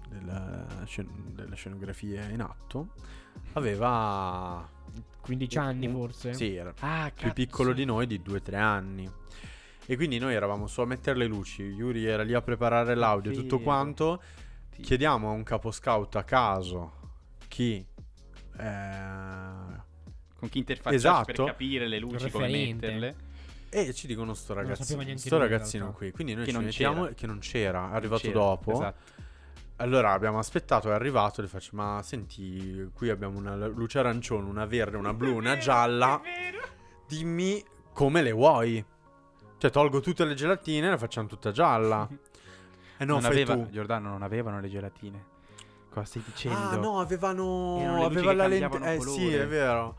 [0.09, 2.89] della scen- delle scenografie in atto
[3.55, 4.69] aveva
[5.21, 6.35] 15 anni forse.
[6.35, 9.11] Sì, era Ah, più piccolo di noi di 2-3 anni.
[9.89, 13.31] E quindi noi eravamo su a mettere le luci, Yuri era lì a preparare l'audio
[13.31, 14.21] e tutto quanto.
[14.81, 16.93] Chiediamo a un capo scout a caso
[17.49, 17.87] chi
[18.59, 19.85] eh,
[20.39, 21.25] Con chi interfacciarsi Esatto.
[21.33, 23.17] per capire le luci, come metterle.
[23.81, 26.11] E ci dicono sto ragazzino, sto ragazzino qui.
[26.11, 27.15] Quindi noi Che ci mettiamo c'era.
[27.15, 28.73] che non c'era, è arrivato C'era, dopo.
[28.73, 29.15] Esatto.
[29.77, 34.65] Allora abbiamo aspettato, è arrivato, le faccio ma senti, qui abbiamo una luce arancione, una
[34.65, 36.21] verde, una blu, una gialla.
[37.07, 37.63] Dimmi
[37.93, 38.83] come le vuoi.
[39.59, 42.09] Cioè tolgo tutte le gelatine e le facciamo tutta gialla.
[42.99, 43.69] E no, non fai aveva, tu.
[43.69, 45.25] Giordano non avevano le gelatine.
[45.91, 46.59] Cosa stai dicendo?
[46.59, 48.03] Ah, no, avevano.
[48.07, 48.79] Aveva la lente.
[48.79, 49.21] Eh colore.
[49.21, 49.97] sì, è vero.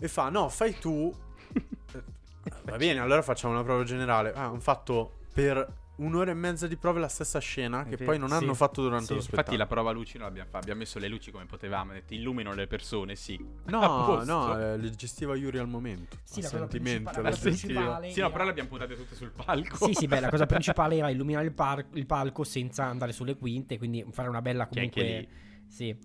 [0.00, 1.14] E fa, no, fai tu.
[2.64, 4.32] Va bene, allora facciamo una prova generale.
[4.32, 7.84] Ah, hanno fatto per un'ora e mezza di prove la stessa scena.
[7.84, 9.10] Che poi non hanno Sì, fatto durante sì.
[9.12, 9.58] lo Infatti spettacolo.
[9.58, 10.60] la prova luci non l'abbiamo fatta.
[10.60, 11.92] Abbiamo messo le luci come potevamo.
[11.92, 13.38] Detto, illumino le persone, sì.
[13.66, 16.16] No, no, eh, le gestiva Yuri al momento.
[16.22, 19.14] Sì, la cosa sentimento, principale- la cosa principale- Sì, no, però le abbiamo puntate tutte
[19.14, 19.86] sul palco.
[19.86, 23.36] Sì, sì, beh, la cosa principale era illuminare il, par- il palco senza andare sulle
[23.36, 25.28] quinte, quindi fare una bella Che anche comunque...
[25.68, 25.96] Sì.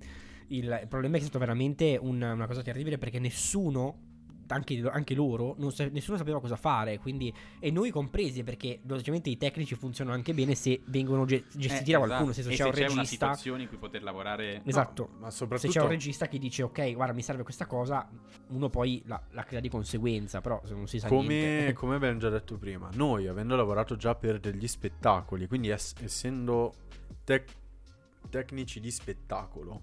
[0.50, 4.05] Il, il problema è che è stato veramente un- una cosa terribile perché nessuno,
[4.48, 9.30] anche, anche loro, non sa- nessuno sapeva cosa fare, quindi, e noi compresi perché logicamente
[9.30, 12.50] i tecnici funzionano anche bene se vengono ge- gestiti da qualcuno, Eh, esatto.
[12.50, 13.06] E c'è un se c'è una regista...
[13.06, 14.62] situazione in cui poter lavorare.
[14.66, 15.10] Esatto.
[15.14, 18.08] No, ma Se soprattutto c'è un regista che dice ok, guarda, mi serve questa cosa,
[18.50, 21.74] uno poi la, la crea di conseguenza, però se non si sa come, niente.
[21.78, 26.74] come abbiamo già detto prima, noi avendo lavorato già per degli spettacoli, quindi ess- essendo
[27.24, 27.54] tec-
[28.30, 29.82] tecnici di spettacolo,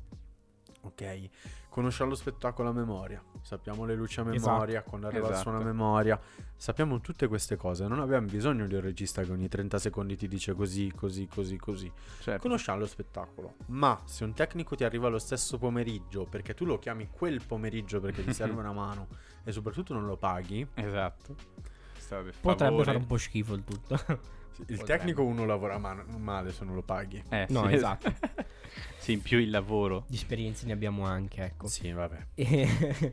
[0.82, 1.28] ok,
[1.72, 5.60] conosciamo lo spettacolo a memoria, sappiamo le luci a memoria, quando arriva il suono a
[5.60, 5.74] Esatto.
[5.74, 6.20] memoria,
[6.54, 10.28] sappiamo tutte queste cose, non abbiamo bisogno di un regista che ogni 30 secondi ti
[10.28, 11.90] dice così, così, così, così.
[12.20, 12.42] Certo.
[12.42, 16.78] Conosciamo lo spettacolo, ma se un tecnico ti arriva lo stesso pomeriggio, perché tu lo
[16.78, 19.08] chiami quel pomeriggio perché ti serve una mano
[19.42, 21.34] e soprattutto non lo paghi, Esatto.
[22.42, 23.98] Potrebbe fare un po' schifo il tutto.
[24.58, 24.84] Il Potrebbe.
[24.84, 27.22] tecnico uno lavora man- male se non lo paghi.
[27.28, 27.74] Eh, No, sì.
[27.74, 28.12] esatto.
[28.98, 30.04] sì, in più il lavoro.
[30.08, 31.66] Di esperienze ne abbiamo anche, ecco.
[31.68, 32.26] Sì, vabbè.
[32.34, 33.12] E,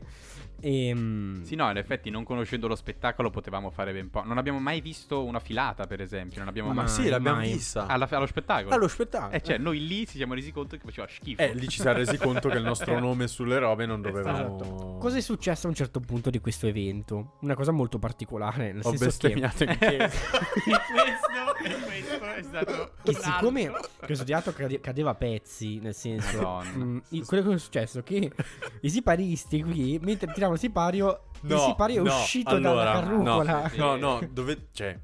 [0.60, 4.22] ehm, Sì, no, in effetti, non conoscendo lo spettacolo, potevamo fare ben po'.
[4.24, 6.38] Non abbiamo mai visto una filata, per esempio.
[6.38, 6.90] Non abbiamo Ma Ma mai.
[6.90, 7.52] sì, l'abbiamo mai.
[7.52, 7.86] vista.
[7.86, 8.74] Alla- allo spettacolo.
[8.74, 9.32] Allo spettacolo.
[9.32, 11.40] Eh, cioè, noi lì ci siamo resi conto che faceva schifo.
[11.42, 14.56] Eh, lì ci siamo resi conto che il nostro nome sulle robe non dovevamo...
[14.56, 14.96] Esatto.
[15.00, 17.36] Cosa è successo a un certo punto di questo evento?
[17.40, 20.08] Una cosa molto particolare, nel Ho senso che, bestemmiato in chiesa.
[20.64, 22.92] questo, questo è stato.
[23.02, 23.70] che siccome
[24.04, 26.36] questo teatro cade- cadeva a pezzi, nel senso...
[26.40, 26.84] Madonna.
[26.84, 28.30] mm, quello che è successo è che
[28.82, 33.00] i siparisti qui, mentre tiravano il sipario, il No, sipario è no, uscito allora, dalla
[33.00, 33.70] carrucola.
[33.74, 34.68] No, no, no, dove...
[34.72, 34.98] Cioè,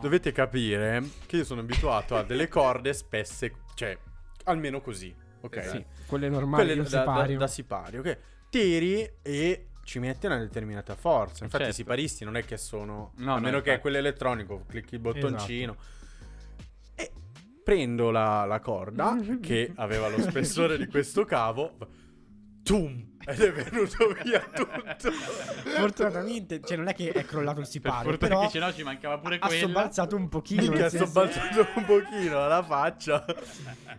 [0.00, 3.96] dovete capire che io sono abituato a delle corde spesse, cioè,
[4.44, 5.56] almeno così, ok?
[5.56, 5.76] Esatto.
[5.76, 7.38] Sì, quelle normali Quelle da, da, sipario.
[7.38, 8.18] da sipario, ok?
[8.48, 11.44] Tiri e ci metti una determinata forza.
[11.44, 11.80] Infatti Certo.
[11.80, 13.12] i siparisti non è che sono...
[13.16, 15.76] No, a no, meno che è quello elettronico, clicchi il bottoncino.
[15.76, 15.94] Esatto.
[16.94, 17.12] E
[17.62, 21.76] prendo la, la corda, che aveva lo spessore di questo cavo,
[22.62, 23.14] tum!
[23.24, 25.10] Ed è venuto via tutto.
[25.76, 28.82] Fortunatamente, cioè non è che è crollato il sipario, per però che se no ci
[28.82, 29.66] mancava pure ha quello.
[29.66, 30.62] sobbalzato un pochino.
[30.62, 33.24] Minchia, senso- balzando un pochino alla faccia.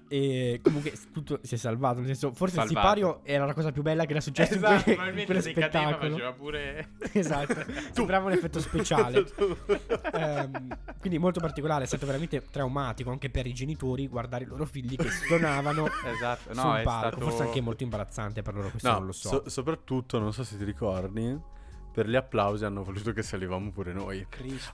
[0.07, 1.97] E comunque tutto si è salvato.
[1.97, 2.73] Nel senso, forse Salvato.
[2.73, 5.53] il sipario era la cosa più bella che era successa Esatto, in, quel, in probabilmente
[5.53, 6.11] cadeva spettacolo.
[6.11, 6.89] faceva pure...
[7.17, 9.25] Esatto, sembrava un effetto speciale.
[10.13, 10.67] Ehm,
[10.99, 14.95] quindi molto particolare, è stato veramente traumatico anche per i genitori guardare i loro figli
[14.95, 17.07] che stonavano Esatto, no, sul palco.
[17.09, 17.19] stato...
[17.29, 19.29] Forse anche molto imbarazzante per loro, questo No, lo so.
[19.29, 21.39] so- soprattutto, non so se ti ricordi,
[21.91, 24.25] per gli applausi hanno voluto che salivamo pure noi.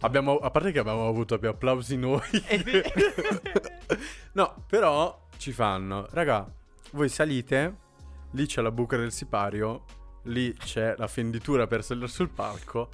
[0.01, 2.19] Abbiamo, a parte che abbiamo avuto più applausi noi.
[2.63, 2.89] Vero.
[4.33, 6.51] no, però ci fanno, raga,
[6.91, 7.77] voi salite,
[8.31, 9.85] lì c'è la buca del sipario,
[10.23, 12.89] lì c'è la fenditura per salire sul palco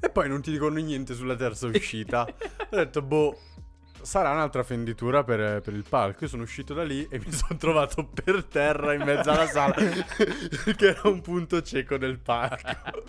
[0.00, 2.22] e poi non ti dicono niente sulla terza uscita.
[2.26, 3.38] Ho detto, boh,
[4.02, 6.24] sarà un'altra fenditura per, per il palco.
[6.24, 9.74] Io sono uscito da lì e mi sono trovato per terra in mezzo alla sala
[9.74, 13.04] che era un punto cieco del palco.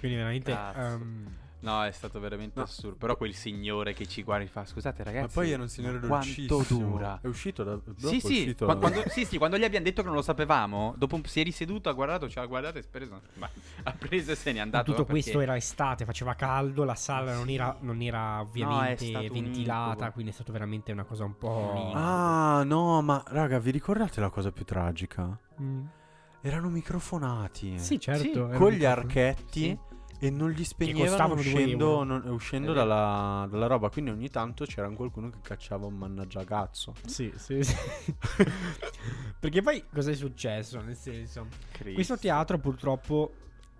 [0.00, 0.52] Quindi veramente...
[0.52, 1.40] Cazzo.
[1.62, 2.64] No, è stato veramente No.
[2.64, 2.96] assurdo.
[2.96, 5.26] Però quel signore che ci guarda e fa: Scusate, ragazzi.
[5.26, 6.56] Ma poi era un signore dolcissimo.
[6.56, 7.18] Quanto dura?
[7.22, 7.78] È uscito da...
[7.96, 10.16] Sì, è sì, uscito qua- da- quando, sì, sì, quando gli abbiamo detto che non
[10.16, 13.48] lo sapevamo, dopo un- si è riseduto, ha guardato, ci ha guardato e preso, ma
[13.84, 14.84] ha preso e se n'è andato.
[14.90, 19.28] tutto perché- questo era estate, faceva caldo, la sala non era, non era ovviamente un
[19.28, 21.92] ventilata, quindi è stato veramente una cosa un po'...
[21.94, 25.38] Ah, no, ma raga, vi ricordate la cosa più tragica?
[25.60, 25.84] Mm.
[26.40, 27.78] Erano microfonati.
[27.78, 28.22] Sì, certo.
[28.22, 28.88] Sì, con gli microfono.
[28.88, 29.78] archetti Sì.
[30.22, 32.86] E non gli spegnevano uscendo, non- uscendo È vero.
[32.86, 33.90] dalla, dalla roba.
[33.90, 36.94] Quindi ogni tanto c'era qualcuno che cacciava un mannaggiagazzo.
[37.06, 37.74] Sì, sì, sì.
[39.40, 40.80] Perché poi cosa è successo?
[40.80, 41.94] Nel senso, Cristo.
[41.94, 43.32] questo teatro purtroppo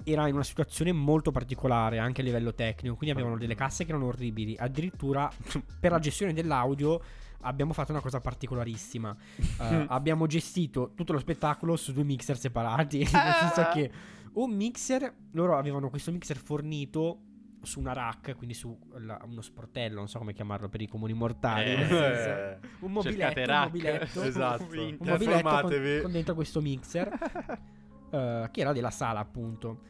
[0.02, 3.90] era in una situazione molto particolare anche a livello tecnico, quindi avevano delle casse che
[3.90, 4.56] erano orribili.
[4.58, 5.30] Addirittura
[5.78, 7.00] per la gestione dell'audio
[7.42, 9.16] abbiamo fatto una cosa particolarissima.
[9.60, 13.90] Eh, abbiamo gestito tutto lo spettacolo su due mixer separati, nel senso che
[14.34, 17.20] un mixer, loro avevano questo mixer fornito
[17.62, 21.12] su una rack, quindi su la- uno sportello, non so come chiamarlo per i comuni
[21.12, 21.76] mortali, Eh.
[21.76, 24.62] nel senso, un mobiletto, un mobiletto, Esatto.
[24.64, 27.08] un mobiletto con, con dentro questo mixer
[28.10, 29.80] eh, che era della sala appunto.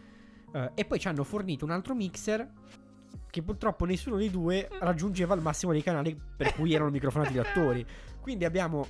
[0.52, 2.46] Eh, e poi ci hanno fornito un altro mixer
[3.30, 7.38] che purtroppo nessuno dei due raggiungeva il massimo dei canali per cui erano microfonati gli
[7.38, 7.84] attori.
[8.20, 8.86] Quindi abbiamo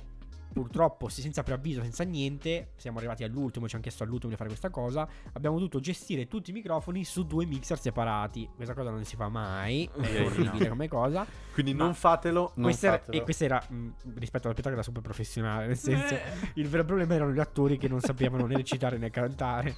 [0.53, 4.49] purtroppo se- senza preavviso senza niente siamo arrivati all'ultimo ci hanno chiesto all'ultimo di fare
[4.49, 9.03] questa cosa abbiamo dovuto gestire tutti i microfoni su due mixer separati questa cosa non
[9.03, 12.51] si fa mai è orribile come cosa Quindi non fatelo.
[12.55, 13.17] Non questa era, fatelo.
[13.17, 16.15] e questa era mh, rispetto allo spettacolo era super professionale nel senso
[16.55, 19.75] il vero problema erano gli attori che non sapevano né recitare né cantare.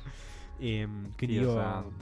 [0.58, 1.94] E, mm, quindi Dio io santo.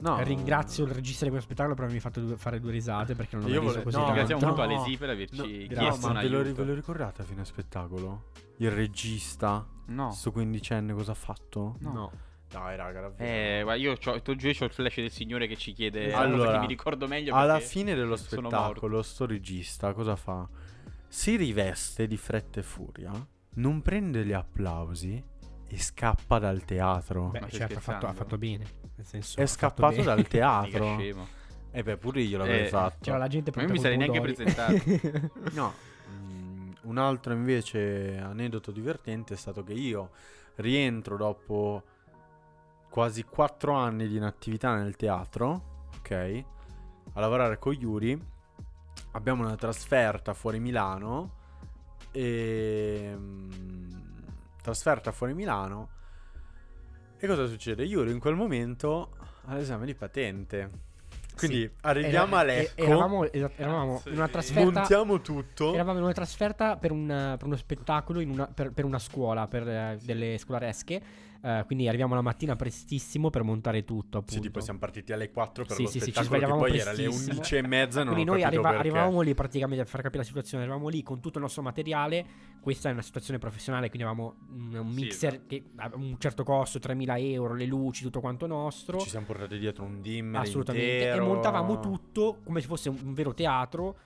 [0.00, 0.22] No.
[0.22, 3.44] ringrazio il regista di questo spettacolo per avermi fatto due- fare due risate perché non
[3.44, 4.06] ho riso vole- così no, tanto.
[4.20, 4.80] Ringraziamo molto no.
[4.80, 6.54] Alesi per averci No, chiesto No, un ma ve lo, aiuto.
[6.62, 8.22] ve lo ricordate a fine spettacolo?
[8.58, 10.10] Il regista, No.
[10.12, 11.76] sto quindicenne, cosa ha fatto?
[11.80, 11.92] No.
[11.92, 12.12] No.
[12.50, 13.30] Dai, raga, davvero.
[13.30, 16.52] Eh, guarda, io to- giù c'ho il flash del signore che ci chiede Allora, allora,
[16.52, 20.48] che mi ricordo meglio Alla fine dello spettacolo, sto regista cosa fa?
[21.08, 23.10] Si riveste di fretta e furia,
[23.54, 25.22] non prende gli applausi
[25.68, 27.28] e scappa dal teatro.
[27.28, 28.64] Beh, certo, ha fatto, ha fatto bene.
[28.96, 30.04] Nel senso, È scappato bene.
[30.04, 30.96] dal teatro.
[30.98, 31.26] scemo.
[31.70, 32.96] E beh, pure io l'avrei Eh, fatto.
[33.02, 35.30] C'era la gente Ma io mi sarei neanche pomodori.
[35.52, 35.74] No,
[36.10, 40.10] mm, un altro invece aneddoto divertente è stato che io
[40.56, 41.82] rientro dopo
[42.88, 46.44] quasi quattro anni di inattività nel teatro, ok?
[47.12, 48.18] A lavorare con Yuri.
[49.12, 51.34] Abbiamo una trasferta fuori Milano
[52.10, 53.90] e mm,
[54.72, 55.88] trasferta fuori Milano.
[57.18, 57.84] E cosa succede?
[57.84, 59.10] Yuri in quel momento
[59.46, 60.86] ha l'esame di patente.
[61.36, 61.70] Quindi Sì.
[61.82, 62.82] arriviamo Era- a Lecco.
[62.82, 64.62] Eravamo, eravamo Cazzo in una trasferta.
[64.78, 65.72] Montiamo tutto.
[65.74, 69.46] Eravamo in una trasferta per, un- per uno spettacolo in una- per, per una scuola,
[69.48, 71.02] per eh, delle scolaresche.
[71.40, 74.18] Eh, quindi arriviamo la mattina prestissimo per montare tutto.
[74.18, 74.32] Appunto.
[74.32, 76.66] Sì, tipo siamo partiti alle 4 per Sì, lo sì, sì, ci spettacolo che svegliavamo
[76.68, 77.32] poi era alle prestissimo.
[77.34, 80.64] 11 e mezza non Quindi noi arriva- arrivavamo lì praticamente per far capire la situazione,
[80.64, 82.26] eravamo lì con tutto il nostro materiale,
[82.60, 85.46] questa è una situazione professionale, quindi avevamo un, Sì, mixer esatto.
[85.46, 88.98] che ha un certo costo, 3.000 euro, le luci, tutto quanto nostro.
[88.98, 91.04] Ci siamo portati dietro un dimmer Assolutamente.
[91.04, 91.22] intero.
[91.24, 93.96] E montavamo tutto come se fosse un, vero teatro,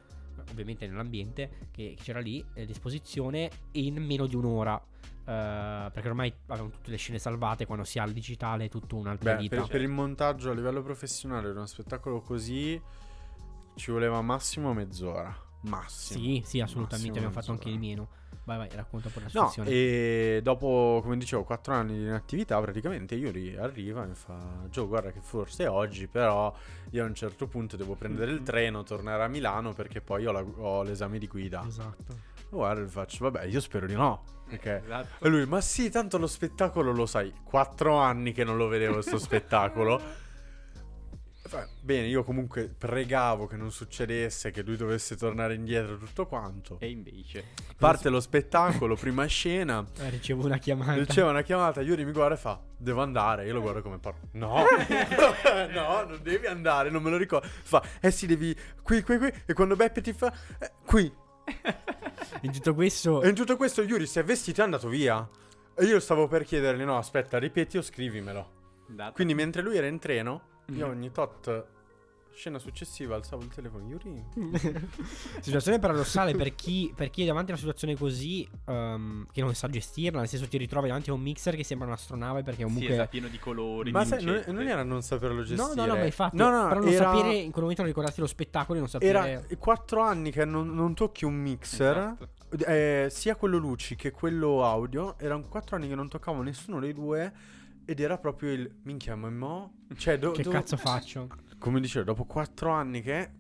[0.51, 4.81] ovviamente nell'ambiente che, che c'era lì a disposizione in meno di un'ora.
[5.25, 8.97] Eh, perché ormai avevamo tutte le scene salvate quando si ha il digitale è tutto
[8.97, 9.57] un'altra Beh, vita.
[9.57, 12.81] per, per il montaggio a livello professionale di uno spettacolo così
[13.75, 15.35] ci voleva massimo mezz'ora.
[15.63, 16.19] Massimo.
[16.21, 17.11] Sì, sì, assolutamente.
[17.19, 17.95] Abbiamo fatto anche il mezz'ora.
[18.03, 18.21] meno.
[18.45, 19.71] Vai, vai, racconta un po' la No, situazione.
[19.71, 24.37] e dopo, come dicevo, 4 anni di inattività, praticamente Yuri arriva e mi fa:
[24.69, 26.53] Gio, guarda che forse è oggi, però
[26.91, 30.33] io a un certo punto devo prendere il treno, tornare a Milano perché poi ho,
[30.33, 31.65] la- ho l'esame di guida.
[31.65, 32.31] Esatto.
[32.53, 34.25] Guarda, faccio, vabbè, io spero di no.
[34.53, 34.83] Okay.
[34.85, 35.25] Esatto.
[35.25, 37.33] E lui, ma sì, tanto lo spettacolo lo sai.
[37.43, 40.21] Quattro anni che non lo vedevo questo spettacolo.
[41.81, 46.79] Bene, io comunque pregavo che non succedesse, che lui dovesse tornare indietro, tutto quanto.
[46.81, 47.45] E invece.
[47.79, 49.85] Parte lo spettacolo, prima scena.
[49.99, 50.95] Eh, ricevo una chiamata.
[50.95, 53.47] Ricevo una chiamata, Yuri mi guarda e fa, devo andare.
[53.47, 54.29] Io lo guardo come parlo.
[54.33, 54.65] No,
[55.73, 57.47] no, non devi andare, non me lo ricordo.
[57.47, 59.33] Fa, eh sì, devi qui, qui, qui.
[59.47, 61.13] E quando Beppe ti fa, eh, qui.
[62.41, 63.23] In tutto questo...
[63.23, 65.29] E in tutto questo Yuri si è vestito e è andato via.
[65.75, 68.61] E io stavo per chiedergli, no, aspetta, ripeti o scrivimelo.
[68.87, 69.13] Data.
[69.13, 71.65] Quindi mentre lui era in treno io ogni tot
[72.35, 74.25] scena successiva alzavo il telefono Yuri
[75.41, 79.55] situazione paradossale per chi, per chi, è davanti a una situazione così um, che non
[79.55, 82.87] sa gestirla nel senso ti ritrovi davanti a un mixer che sembra un'astronave perché comunque
[82.87, 85.87] sì, esatto, pieno di colori ma sai, non, non, era non saperlo gestire no no
[85.87, 87.13] no ma infatti no, no, però non era...
[87.13, 90.45] sapere in quel momento non ricordarti lo spettacolo e non sapere era quattro anni che
[90.45, 92.65] non, non tocchi un mixer esatto.
[92.67, 96.93] eh, sia quello luci che quello audio erano quattro anni che non toccavo nessuno dei
[96.93, 99.75] due ed era proprio il minchia, ma mo?
[99.97, 100.51] Cioè, do, che do...
[100.51, 101.29] cazzo faccio?
[101.63, 103.31] Come dicevo, dopo quattro anni che.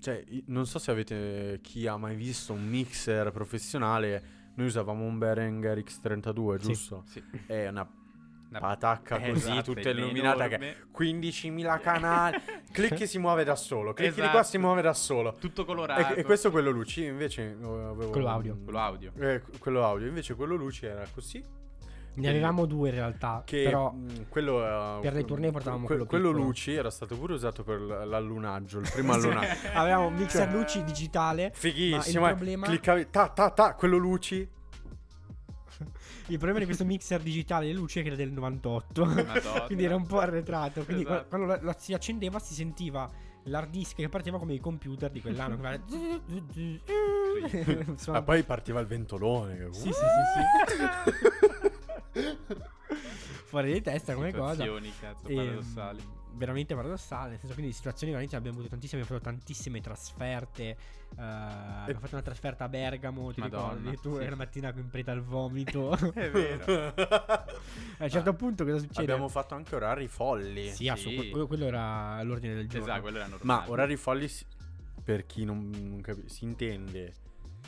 [0.00, 1.60] Cioè, non so se avete.
[1.62, 4.40] Chi ha mai visto un mixer professionale.
[4.56, 7.04] Noi usavamo un Behringer X32, giusto?
[7.06, 7.22] Sì.
[7.30, 7.40] sì.
[7.46, 7.88] È una
[8.48, 12.36] una patacca eh, così, esatto, tutta illuminata che 15.000 canali.
[12.72, 13.92] Clicchi si muove da solo.
[13.92, 14.26] Clicchi esatto.
[14.26, 14.64] di qua si esatto.
[14.64, 15.34] muove da solo.
[15.34, 16.14] Tutto colorato.
[16.14, 17.04] E, e questo è quello luci.
[17.04, 18.58] Invece avevo quello audio.
[18.58, 19.12] Quello audio.
[19.18, 20.08] Eh, quello audio.
[20.08, 21.60] Invece quello luci era così
[22.14, 25.96] ne avevamo due in realtà, che però mm, quello, uh, per le tournée portavamo que-
[25.96, 26.44] quello Quello piccolo.
[26.44, 29.68] luci era stato pure usato per l'allunaggio, il primo allunaggio.
[29.72, 31.52] avevamo un mixer cioè, luci digitale.
[31.54, 32.26] Fighissimo.
[32.26, 32.66] il problema...
[32.66, 34.36] Cliccavi, ta ta ta, quello luci.
[36.26, 39.64] il problema di questo mixer digitale di luci è che era del 98.
[39.66, 40.84] quindi era un po' arretrato.
[40.84, 41.28] Quindi esatto.
[41.28, 43.10] quando la, la, si accendeva si sentiva
[43.44, 45.56] l'hard disk che partiva come i computer di quell'anno.
[45.56, 45.70] Ma
[48.12, 49.68] ah, poi partiva il ventolone.
[49.72, 49.98] Sì, sì, sì,
[51.62, 51.70] sì.
[53.46, 54.64] Fuori di testa come cosa.
[55.00, 56.02] cazzo, e, paradossali.
[56.34, 57.30] Veramente paradossale.
[57.30, 59.02] Nel senso, quindi situazioni veramente abbiamo avuto tantissime.
[59.02, 60.76] Abbiamo fatto tantissime trasferte.
[61.10, 63.32] Uh, abbiamo fatto una trasferta a Bergamo.
[63.32, 64.00] Ti Madonna, ricordi?
[64.00, 64.28] Tu sì.
[64.28, 65.92] la mattina in preda al vomito.
[66.12, 66.94] È vero.
[66.96, 67.44] a
[67.98, 69.12] un certo ah, punto, cosa succede?
[69.12, 70.68] Abbiamo fatto anche orari folli.
[70.68, 70.88] Sì, sì.
[70.88, 72.86] Assolut- quello, quello era l'ordine del giorno.
[72.86, 73.60] Esatto, quello era normale.
[73.66, 74.30] Ma orari folli,
[75.02, 77.14] per chi non, non capisce, si intende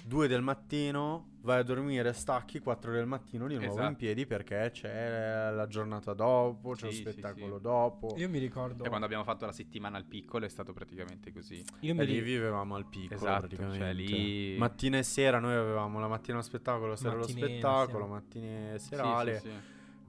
[0.06, 3.88] 2 del mattino, vai a dormire, stacchi, 4 del mattino di nuovo esatto.
[3.88, 7.62] in piedi perché c'è la giornata dopo, c'è sì, lo spettacolo sì, sì.
[7.62, 8.14] dopo.
[8.18, 8.84] Io mi ricordo.
[8.84, 11.64] E quando abbiamo fatto la settimana al piccolo è stato praticamente così.
[11.80, 13.78] Io mi lì vivevamo al piccolo esatto, cioè praticamente.
[13.78, 14.58] Cioè lì...
[14.58, 19.42] Mattina e sera noi avevamo la mattina lo spettacolo, sera Mattine, lo spettacolo, mattine serale.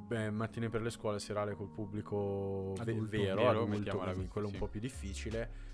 [0.07, 4.57] Beh, mattine per le scuole, serale col pubblico adulto, vero, vero adulto, quindi quello un
[4.57, 5.64] po' più difficile.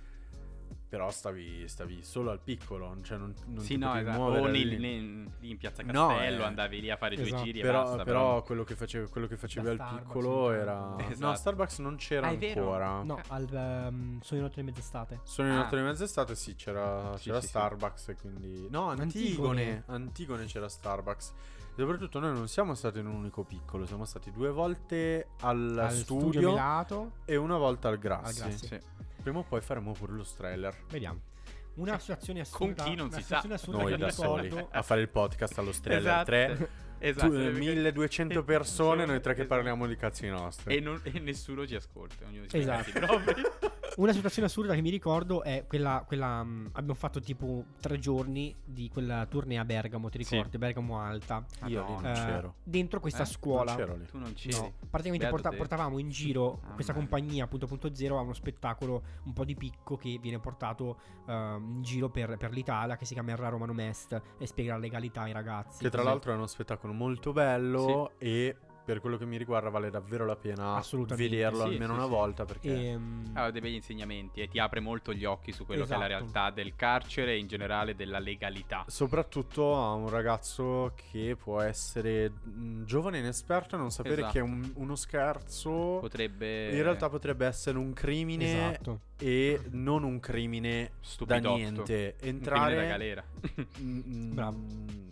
[0.92, 4.24] Però stavi, stavi, solo al piccolo, cioè non, non sì, no, esatto.
[4.24, 4.98] o lì, lì,
[5.40, 7.36] in piazza Castello no, eh, andavi lì a fare i esatto.
[7.36, 10.52] due giri però, basta, però, però, quello che facevi, quello che facevi al Starbucks piccolo
[10.52, 10.96] era...
[10.98, 11.26] Esatto.
[11.26, 13.04] No, Starbucks non c'era ah, ancora.
[13.04, 15.22] No, al, um, sono in otto e mezz'estate.
[15.24, 15.62] Sono in ah.
[15.62, 18.16] otto e mezz'estate, sì, c'era, sì, c'era sì, Starbucks, sì.
[18.16, 18.68] quindi...
[18.70, 21.34] No, Antigone, Antigone, Antigone c'era Starbucks.
[21.74, 25.78] E soprattutto noi non siamo stati in un unico piccolo, siamo stati due volte al,
[25.80, 28.42] al studio, studio e una volta al Grassi.
[28.42, 28.68] Al Grassi.
[28.68, 28.80] Sì.
[29.22, 30.76] Prima o poi faremo pure lo trailer.
[30.90, 31.22] Vediamo.
[31.76, 32.84] Una situazione assurda.
[32.84, 33.44] Con chi non si sa.
[33.68, 36.26] Noi da soli a fare il podcast allo Streller esatto.
[36.26, 36.70] 3.
[37.02, 39.56] Esatto, tu, 1200 persone, noi tre che esatto.
[39.56, 40.76] parliamo di cazzi nostri.
[40.76, 42.26] E, non, e nessuno ci ascolta.
[42.52, 43.70] Esatto.
[43.98, 46.04] Una situazione assurda che mi ricordo è quella.
[46.06, 50.10] quella mh, abbiamo fatto tipo tre giorni di quella tournée a Bergamo.
[50.10, 50.52] Ti ricordi?
[50.52, 50.58] Sì.
[50.58, 51.46] Bergamo Alta.
[51.66, 52.56] Io lì non uh, c'ero.
[52.64, 53.26] Dentro questa eh?
[53.26, 53.74] scuola.
[53.74, 54.06] Non c'ero lì.
[54.06, 54.56] Tu non c'eri.
[54.56, 54.74] No.
[54.90, 59.34] Praticamente porta, portavamo in giro ah, questa compagnia, appunto, punto zero, a uno spettacolo un
[59.34, 62.96] po' di picco che viene portato uh, in giro per, per, l'Italia.
[62.96, 65.84] Che si chiama Erra Romano Mest e spiega la legalità ai ragazzi.
[65.84, 66.12] Che tra così.
[66.14, 68.26] l'altro è uno spettacolo molto bello sì.
[68.26, 70.82] e per quello che mi riguarda vale davvero la pena
[71.16, 72.10] vederlo sì, almeno sì, una sì.
[72.10, 73.32] volta perché e, um...
[73.34, 76.00] ha dei begli insegnamenti e ti apre molto gli occhi su quello esatto.
[76.00, 76.32] che è la esatto.
[76.34, 78.86] realtà del carcere e in generale della legalità.
[78.88, 84.34] Soprattutto a un ragazzo che può essere mh, giovane e inesperto e non sapere esatto.
[84.34, 89.02] che un, uno scherzo potrebbe in realtà potrebbe essere un crimine esatto.
[89.18, 91.48] e non un crimine Stupidotto.
[91.48, 92.16] da niente.
[92.20, 93.24] Entrare da galera.
[93.78, 94.60] Bravo.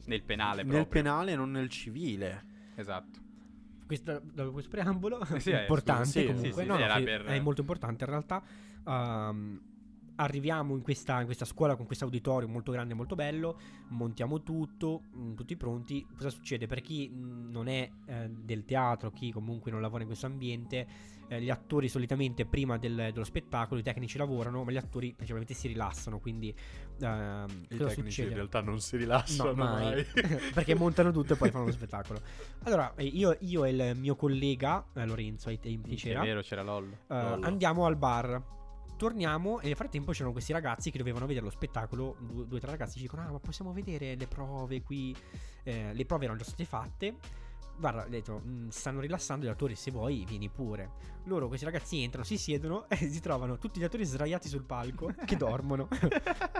[0.05, 0.79] Nel penale proprio.
[0.79, 2.45] Nel penale non nel civile.
[2.75, 3.27] Esatto
[3.89, 7.23] questo, dopo questo preambolo sì, importante sì, comunque sì, no, no, per...
[7.23, 8.43] è molto importante in realtà
[8.83, 9.59] um,
[10.17, 15.01] arriviamo in questa, in questa scuola con questo auditorio molto grande, molto bello, montiamo tutto,
[15.11, 16.05] mh, mm, tutti pronti.
[16.13, 16.67] Cosa succede?
[16.67, 20.87] Per chi mm, non è eh, del teatro, chi comunque non lavora in questo ambiente,
[21.29, 25.53] eh, gli attori solitamente prima del, dello spettacolo, i tecnici lavorano, ma gli attori principalmente
[25.53, 26.53] si rilassano, quindi
[26.99, 28.29] uh, I tecnici succede?
[28.29, 30.05] in realtà non si rilassano no, mai, mai.
[30.53, 32.19] perché montano tutto e poi fanno lo spettacolo.
[32.63, 36.21] Allora, eh, io, io e il mio collega eh, Lorenzo ai tempi c'era.
[36.21, 36.97] Vero, c'era Lollo.
[37.07, 37.45] Uh, Lollo.
[37.45, 38.57] Andiamo al bar
[38.97, 42.17] torniamo e nel frattempo c'erano questi ragazzi che dovevano vedere lo spettacolo.
[42.19, 45.15] Due o tre ragazzi ci dicono: Ah, ma possiamo vedere le prove qui?
[45.63, 47.15] Eh, le prove erano già state fatte
[47.79, 51.17] guarda, ho detto, mm, stanno rilassando gli attori, se vuoi vieni pure.
[51.25, 55.13] Loro, questi ragazzi entrano, si siedono e si trovano tutti gli attori sdraiati sul palco
[55.25, 55.87] che dormono.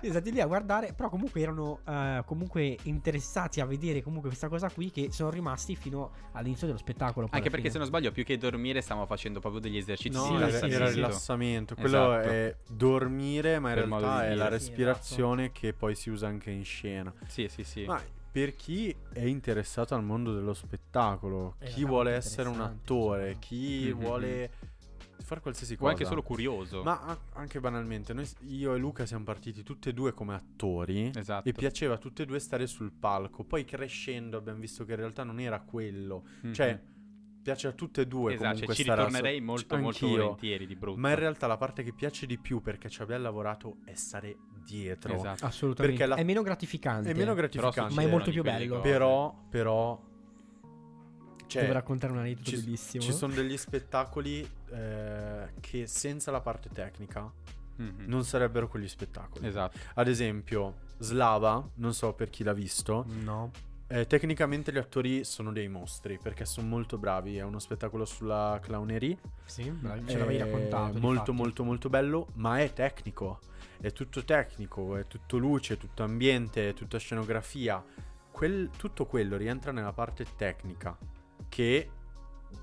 [0.01, 4.69] Stati lì a guardare, però comunque erano uh, comunque interessati a vedere comunque questa cosa
[4.69, 7.27] qui che sono rimasti fino all'inizio dello spettacolo.
[7.29, 7.71] Anche perché fine.
[7.71, 10.75] se non sbaglio, più che dormire stavamo facendo proprio degli esercizi no, di rilassamento.
[10.75, 12.33] Era rilassamento, quello esatto.
[12.33, 15.59] è dormire, ma in per realtà è la respirazione sì, esatto.
[15.59, 17.13] che poi si usa anche in scena.
[17.27, 17.85] Sì, sì, sì.
[17.85, 18.01] Ma
[18.31, 23.85] per chi è interessato al mondo dello spettacolo, è chi vuole essere un attore, chi
[23.85, 23.99] mm-hmm.
[23.99, 24.51] vuole
[25.23, 25.87] fare qualsiasi cosa.
[25.87, 26.83] O anche solo curioso.
[26.83, 31.11] Ma anche banalmente, noi, io e Luca siamo partiti tutti e due come attori.
[31.15, 31.47] Esatto.
[31.47, 33.43] E piaceva a tutti e due stare sul palco.
[33.43, 36.23] Poi crescendo abbiamo visto che in realtà non era quello.
[36.43, 36.53] Mm-hmm.
[36.53, 36.81] Cioè
[37.41, 40.99] piace a tutte e due esatto, comunque cioè, ci ritornerei molto molto volentieri di brutto
[40.99, 44.35] ma in realtà la parte che piace di più perché ci abbiamo lavorato è stare
[44.69, 45.45] dietro esatto.
[45.45, 46.15] assolutamente la...
[46.15, 50.07] è meno gratificante è meno gratificante ma è molto più bello però però
[51.47, 56.41] cioè, devo raccontare un aneddoto ci, bellissimo ci sono degli spettacoli eh, che senza la
[56.41, 57.31] parte tecnica
[57.81, 58.07] mm-hmm.
[58.07, 63.51] non sarebbero quegli spettacoli esatto ad esempio Slava non so per chi l'ha visto no
[63.91, 67.37] eh, tecnicamente gli attori sono dei mostri perché sono molto bravi.
[67.37, 69.17] È uno spettacolo sulla clownerie.
[69.45, 70.99] Sì, bravi, ce l'avevi raccontato.
[70.99, 73.39] Molto, molto, molto bello, ma è tecnico.
[73.79, 77.83] È tutto tecnico, è tutto luce, tutto ambiente, tutta scenografia.
[78.31, 80.97] Quel, tutto quello rientra nella parte tecnica
[81.47, 81.89] che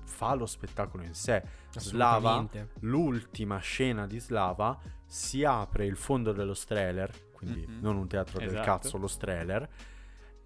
[0.05, 1.43] fa lo spettacolo in sé.
[1.71, 2.47] Slava,
[2.81, 7.81] l'ultima scena di Slava, si apre il fondo dello streller, quindi mm-hmm.
[7.81, 8.53] non un teatro esatto.
[8.53, 9.69] del cazzo, lo streller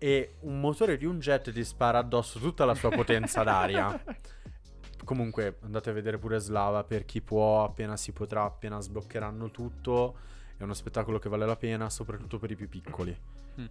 [0.04, 4.04] e un motore di un jet ti spara addosso tutta la sua potenza d'aria.
[5.06, 10.16] Comunque andate a vedere pure Slava per chi può, appena si potrà, appena sbloccheranno tutto.
[10.62, 13.18] È uno spettacolo che vale la pena, soprattutto per i più piccoli.
[13.60, 13.66] Mm.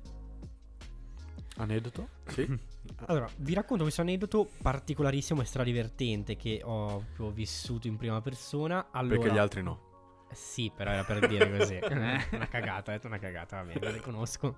[1.58, 2.08] Aneddoto?
[2.26, 2.58] Sì.
[3.06, 8.88] allora, vi racconto questo aneddoto particolarissimo e stradivertente che ho, ho vissuto in prima persona.
[8.90, 10.26] Allora, Perché gli altri no.
[10.32, 11.78] Sì, però era per dire così.
[11.88, 14.56] una cagata, ho detto una cagata, va bene, lo riconosco.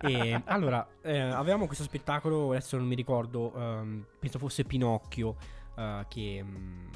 [0.00, 5.36] E, allora, eh, avevamo questo spettacolo, adesso non mi ricordo, um, penso fosse Pinocchio,
[5.74, 6.88] uh, che um,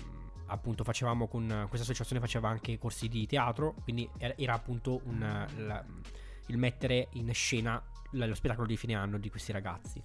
[0.50, 5.84] appunto facevamo con questa associazione, faceva anche corsi di teatro, quindi era, appunto un, la,
[6.46, 7.82] il mettere in scena
[8.12, 10.02] lo spettacolo di fine anno di questi ragazzi.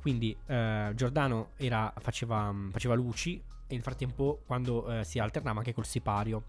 [0.00, 5.74] Quindi uh, Giordano era, faceva, faceva, luci e nel frattempo quando uh, si alternava anche
[5.74, 6.44] col sipario.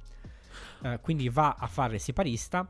[0.82, 2.68] Uh, quindi va a fare il siparista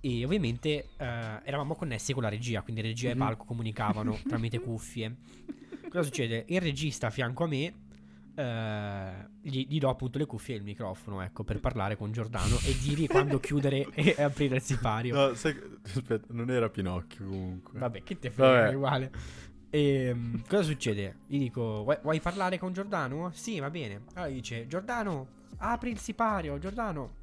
[0.00, 1.04] e ovviamente uh,
[1.44, 3.16] eravamo connessi con la regia, quindi regia mm-hmm.
[3.16, 3.26] e mhm.
[3.26, 5.16] palco comunicavano tramite cuffie.
[5.88, 6.44] Cosa succede?
[6.48, 7.74] Il regista a fianco a me
[8.40, 12.56] Uh, gli, gli, do appunto le cuffie e il microfono, ecco, per parlare con Giordano
[12.64, 15.14] e dirgli quando chiudere e aprire il sipario.
[15.14, 17.78] No, sai, aspetta, non era Pinocchio comunque.
[17.78, 19.10] Vabbè, che te frega, uguale.
[19.68, 21.18] E um, cosa succede?
[21.26, 23.30] Gli dico, vuoi, vuoi, parlare con Giordano?
[23.34, 24.04] Sì, va bene.
[24.14, 25.28] Allora dice, Giordano,
[25.58, 27.18] apri il sipario, Giordano.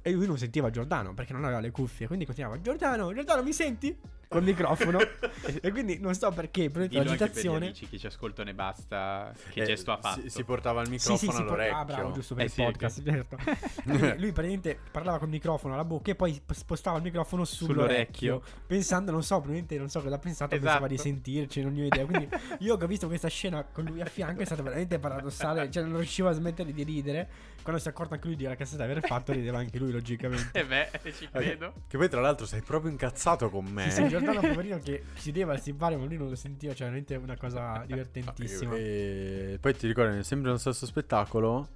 [0.00, 3.52] E lui non sentiva Giordano perché non aveva le cuffie, quindi continuava, Giordano, Giordano, mi
[3.52, 3.98] senti?
[4.28, 4.98] Col microfono.
[5.60, 7.58] e quindi non so perché, però l'agitazione.
[7.58, 10.20] Per amici, chi ci ascoltano e basta, che eh, gesto ha fatto.
[10.22, 11.76] Si, si portava il microfono sì, sì, all'orecchio.
[11.76, 13.36] Ah, bravo, giusto per eh, il sì, podcast, certo.
[13.84, 18.64] lui praticamente parlava col microfono alla bocca e poi spostava il microfono sull'orecchio, sull'orecchio.
[18.66, 20.66] Pensando, non so, probabilmente non so cosa ha pensato, esatto.
[20.66, 22.04] pensava di sentirci, non ne ho idea.
[22.04, 22.28] Quindi
[22.60, 25.82] io che ho visto questa scena con lui a fianco è stata veramente paradossale, cioè
[25.82, 27.54] non riusciva a smettere di ridere.
[27.66, 30.56] Quando si è accorto anche lui della cazzata di aver fatto, rideva anche lui logicamente.
[30.56, 31.72] E eh beh, ci credo.
[31.88, 33.90] Che poi tra l'altro sei proprio incazzato con me.
[33.90, 37.16] Sì, sì, Giordano poverino che chiudeva il sipario ma lui non lo sentiva, cioè veramente
[37.16, 38.72] una cosa divertentissima.
[38.76, 41.70] E poi ti ricordi, sempre nello stesso spettacolo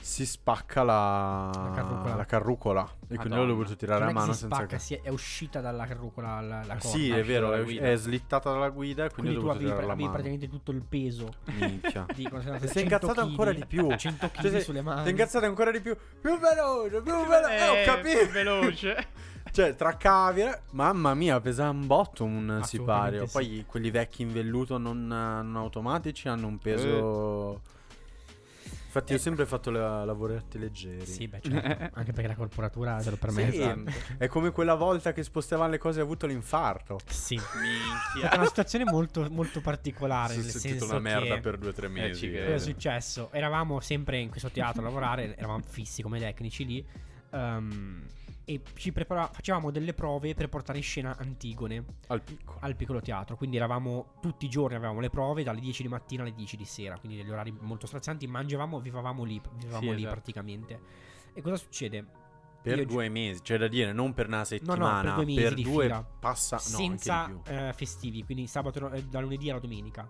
[0.00, 4.40] si spacca la, la carrucola, la carrucola e quindi l'ho dovuto tirare a mano si
[4.40, 5.00] senza spacca, che...
[5.02, 6.88] è uscita dalla carrucola la, la corda.
[6.88, 10.48] Sì, è vero, è, è, slittata dalla guida quindi, quindi ho dovuto tirare avevi praticamente
[10.48, 11.32] tutto il peso.
[11.44, 12.06] Minchia.
[12.14, 13.94] Dico, sei incazzato ancora di più.
[13.96, 15.02] 100 kg cioè, sulle mani.
[15.02, 15.96] Sei incazzato ancora di più.
[16.20, 17.56] Più veloce, più veloce.
[17.56, 18.18] Eh, ho capito.
[18.18, 19.06] Più veloce.
[19.54, 23.26] Cioè, tra cavi, mamma mia, pesa un botto un sipario.
[23.26, 23.32] Sì.
[23.32, 27.54] Poi quelli vecchi in velluto non, non, automatici hanno un peso.
[27.54, 27.74] Eh
[28.94, 31.04] Infatti, io ho sempre fatto la, lavoretti leggeri.
[31.04, 31.90] Sì, beh, certo.
[31.98, 33.50] anche perché la corporatura te lo permette.
[33.50, 33.90] Sì, esatto.
[34.18, 37.00] è come quella volta che spostavano le cose e hai avuto l'infarto.
[37.04, 38.30] Sì, minchia.
[38.30, 40.36] È una situazione molto, molto particolare.
[40.36, 41.40] Nel senso una merda che...
[41.40, 42.32] per due o tre eh, mesi.
[42.32, 43.30] Eh, cosa è successo?
[43.32, 46.86] Eravamo sempre in questo teatro a lavorare, eravamo fissi come tecnici lì.
[47.30, 48.00] Um,
[48.46, 52.58] e ci prepara- facevamo delle prove per portare in scena Antigone al piccolo.
[52.60, 53.36] al piccolo teatro.
[53.36, 56.64] Quindi eravamo tutti i giorni, avevamo le prove dalle 10 di mattina alle 10 di
[56.64, 58.26] sera, quindi degli orari molto strazianti.
[58.26, 60.14] Mangiavamo, vivavamo lì, vivevamo sì, lì esatto.
[60.14, 60.80] praticamente.
[61.32, 62.22] E cosa succede?
[62.60, 65.14] Per Io due gi- mesi, c'è da dire, non per una settimana, no, no, per
[65.14, 69.60] due mesi per due passa no, senza eh, festivi, quindi sabato eh, da lunedì alla
[69.60, 70.08] domenica.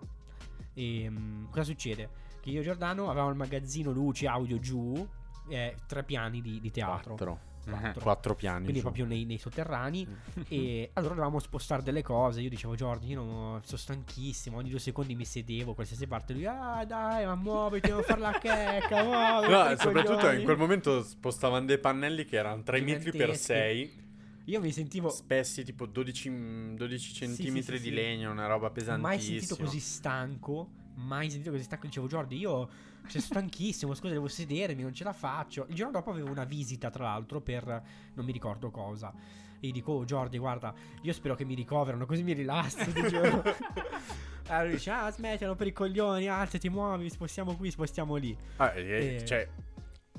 [0.73, 2.09] E um, cosa succede?
[2.41, 5.05] Che io e Giordano avevamo il magazzino luci audio giù,
[5.49, 7.15] eh, tre piani di, di teatro.
[7.15, 8.63] Quattro quattro, quattro piani.
[8.63, 8.81] Quindi giù.
[8.81, 10.07] proprio nei, nei sotterranei.
[10.07, 10.41] Mm.
[10.47, 12.41] e allora dovevamo spostare delle cose.
[12.41, 14.57] Io dicevo, Giorgio, io non, sono stanchissimo.
[14.57, 16.33] Ogni due secondi mi sedevo, qualsiasi parte.
[16.33, 19.03] Lui, ah, dai, ma muoviti, devo fare la checca.
[19.03, 24.03] Muoviti, no, soprattutto in quel momento spostavano dei pannelli che erano 3 metri per 6.
[24.45, 28.69] Io mi sentivo spessi tipo 12, 12 centimetri sì, sì, sì, di legno, una roba
[28.69, 29.07] pesantissima.
[29.07, 30.69] Mai sentito così stanco.
[30.95, 31.87] Mai sentito così stanco.
[31.87, 32.69] Dicevo, Giordi, io
[33.07, 35.65] cioè, stanchissimo, scusa, devo sedermi, non ce la faccio.
[35.69, 37.65] Il giorno dopo avevo una visita, tra l'altro, per
[38.13, 39.13] non mi ricordo cosa.
[39.59, 42.83] E gli dico, oh Jordi, guarda, io spero che mi ricoverano, così mi rilasso.
[42.91, 43.41] dicevo.
[44.47, 48.37] allora lui dice, ah, smettilo per i coglioni, alzati, muovi, spostiamo qui, spostiamo lì.
[48.57, 49.23] Ah, e...
[49.25, 49.47] Cioè,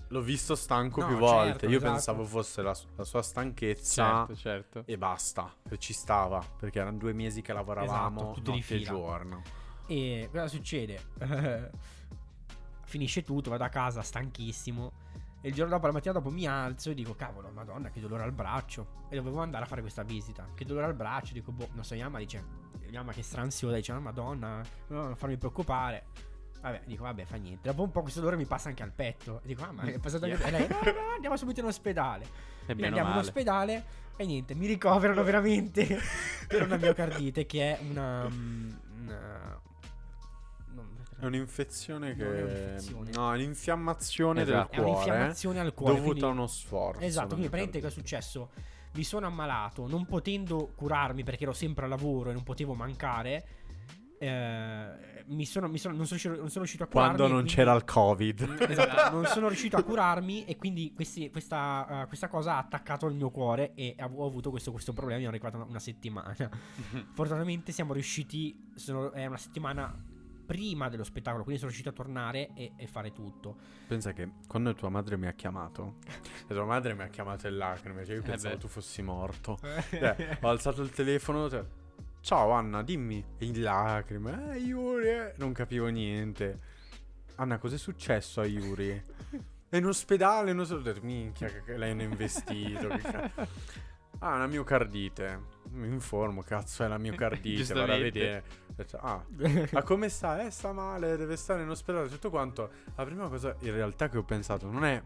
[0.08, 1.50] l'ho visto stanco no, più volte.
[1.50, 1.92] Certo, io esatto.
[1.92, 4.26] pensavo fosse la, la, sua stanchezza.
[4.26, 4.82] Certo, certo.
[4.86, 5.52] E basta.
[5.68, 6.42] E ci stava.
[6.58, 9.42] Perché erano due mesi che lavoravamo esatto, notte e giorno.
[9.86, 11.00] E cosa succede?
[12.86, 15.04] finisce tutto, vado a casa stanchissimo.
[15.40, 18.22] E il giorno dopo, la mattina dopo, mi alzo e dico: Cavolo, madonna, che dolore
[18.22, 19.04] al braccio.
[19.08, 20.48] E dovevo andare a fare questa visita.
[20.54, 21.32] Che dolore al braccio.
[21.34, 22.42] Dico: Boh, non so, Yama dice:
[22.90, 23.76] Yama che stranziosa.
[23.76, 26.06] Dice: oh, Madonna, non farmi preoccupare.
[26.62, 27.68] Vabbè, dico, vabbè, fa niente.
[27.68, 29.40] Dopo un po' questo dolore mi passa anche al petto.
[29.44, 30.42] E dico, ah, ma è passato anche.
[30.42, 32.26] E lei, no, no, andiamo subito in ospedale.
[32.66, 33.12] E andiamo male.
[33.12, 33.84] in ospedale
[34.16, 35.86] e niente, mi ricoverano veramente
[36.48, 38.72] per una miocardite che è una, mm,
[39.02, 39.60] una
[41.18, 42.24] è un'infezione che.
[42.24, 43.10] È un'infezione.
[43.12, 44.56] No, è un'infiammazione esatto.
[44.56, 44.82] del cuore.
[44.82, 45.94] È un'infiammazione al cuore.
[45.94, 46.24] Dovuta quindi...
[46.24, 47.00] a uno sforzo.
[47.00, 48.50] Esatto, quindi praticamente che è successo?
[48.92, 53.46] Mi sono ammalato, non potendo curarmi perché ero sempre a lavoro e non potevo mancare.
[54.18, 57.16] Eh, mi sono, mi sono, non, sono, non, sono, riuscito a curarmi.
[57.16, 58.56] Quando non quindi, c'era il Covid.
[58.68, 63.06] Esatto, non sono riuscito a curarmi e quindi questi, questa, uh, questa, cosa ha attaccato
[63.06, 65.18] il mio cuore e ho avuto questo, questo problema.
[65.18, 66.34] Mi hanno ricordato una, una settimana.
[67.12, 70.05] Fortunatamente siamo riusciti, sono, è una settimana
[70.46, 73.56] prima dello spettacolo, quindi sono riuscito a tornare e, e fare tutto.
[73.86, 75.96] Pensa che quando tua madre mi ha chiamato,
[76.46, 78.60] e tua madre mi ha chiamato in lacrime, cioè io eh pensavo beh.
[78.60, 79.58] tu fossi morto.
[79.90, 81.64] cioè, ho alzato il telefono, cioè,
[82.20, 85.34] ciao Anna, dimmi, in lacrime, eh Yuri, eh.
[85.36, 86.74] non capivo niente.
[87.36, 89.02] Anna, cos'è successo a Yuri?
[89.68, 92.88] È in ospedale, non so, minchia, che lei non è investito.
[94.20, 95.54] Ah, una miocardite.
[95.70, 97.72] Mi informo, cazzo, è la miocardite.
[97.74, 98.44] Vado a vedere.
[99.00, 99.24] Ah,
[99.72, 100.44] ma come sta?
[100.44, 102.08] Eh, sta male, deve stare in ospedale.
[102.08, 102.70] Tutto quanto.
[102.94, 105.02] La prima cosa in realtà che ho pensato non è.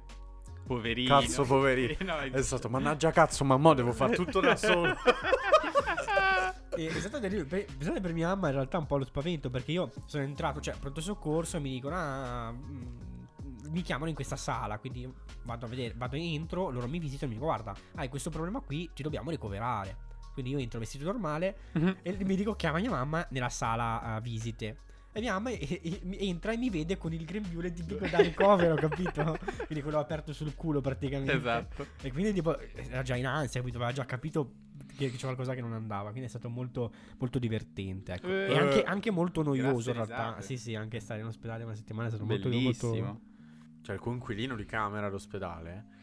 [0.66, 1.20] Poverino.
[1.20, 1.96] Cazzo, poverino.
[2.04, 4.94] No, è stato, mannaggia cazzo, mamma, devo fare tutto da solo.
[6.76, 7.66] e è stato terribile.
[7.66, 10.76] Per, per mia mamma in realtà un po' lo spavento perché io sono entrato, cioè,
[10.78, 12.52] pronto soccorso e mi dicono, ah.
[12.52, 13.09] Mh,
[13.70, 15.10] mi chiamano in questa sala, quindi
[15.44, 18.60] vado a vedere, vado entro, loro mi visitano e mi dicono guarda, hai questo problema
[18.60, 20.08] qui, ti dobbiamo ricoverare.
[20.32, 21.92] Quindi io entro vestito normale mm-hmm.
[22.02, 24.78] e mi dico chiama mia mamma nella sala uh, visite.
[25.12, 28.76] E mia mamma e, e, entra e mi vede con il grembiule tipico da ricovero,
[28.76, 29.36] capito?
[29.66, 31.32] Quindi quello aperto sul culo praticamente.
[31.32, 31.86] Esatto.
[32.00, 33.78] E quindi tipo era già in ansia, capito?
[33.78, 34.52] Aveva già capito
[34.96, 36.10] che c'è qualcosa che non andava.
[36.10, 38.12] Quindi è stato molto, molto divertente.
[38.12, 38.28] Ecco.
[38.28, 40.40] Eh, e anche, anche, molto noioso in realtà.
[40.40, 42.62] Sì, sì, anche stare in ospedale una settimana è stato Bellissimo.
[42.62, 43.29] molto, molto
[43.82, 45.98] cioè il coinquilino di camera all'ospedale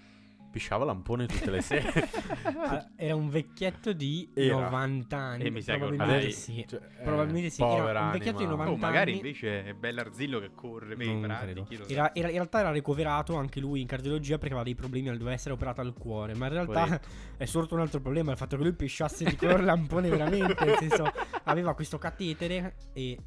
[0.58, 2.10] pisciava lampone tutte le sere.
[2.96, 4.56] era un vecchietto di era.
[4.56, 5.44] 90 anni.
[5.44, 6.66] E mi sa probabilmente lei, sì.
[6.68, 7.62] Cioè, eh, probabilmente sì.
[7.62, 9.20] Era un vecchietto di 90 oh, magari anni.
[9.20, 11.66] invece è Bellarzillo che corre per i prati.
[11.88, 15.34] Era, era, in realtà era ricoverato anche lui in cardiologia perché aveva dei problemi, doveva
[15.34, 16.34] essere operato al cuore.
[16.34, 17.08] Ma in realtà Corretto.
[17.38, 20.66] è sorto un altro problema: il fatto che lui pisciasse di color lampone veramente.
[20.66, 21.12] nel senso,
[21.44, 23.18] aveva questo catetere e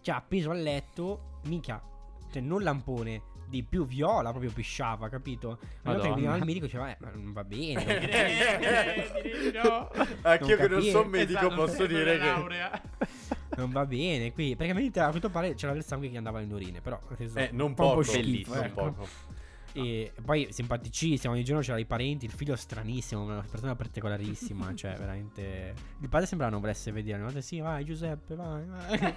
[0.00, 1.34] ci ha appeso al letto.
[1.46, 1.80] Minchia,
[2.32, 5.58] cioè non lampone di più viola, proprio pisciava, capito?
[5.82, 7.84] Volta che veniva al medico diceva, eh, ma non va bene.
[9.62, 9.90] no.
[10.22, 13.54] Anch'io che non sono medico esatto, posso dire che...
[13.56, 16.80] non va bene qui, perché a quanto pare c'era del sangue che andava in urine,
[16.80, 16.98] però...
[17.16, 18.82] Eh, non poco, schifo, non ecco.
[18.82, 19.08] poco.
[19.72, 24.94] E poi simpaticissimo, ogni giorno c'era i parenti, il figlio stranissimo, una persona particolarissima, cioè
[24.96, 25.74] veramente...
[26.00, 27.40] Il padre sembrava non volesse vedere, no?
[27.40, 29.14] Sì, vai Giuseppe, vai, vai.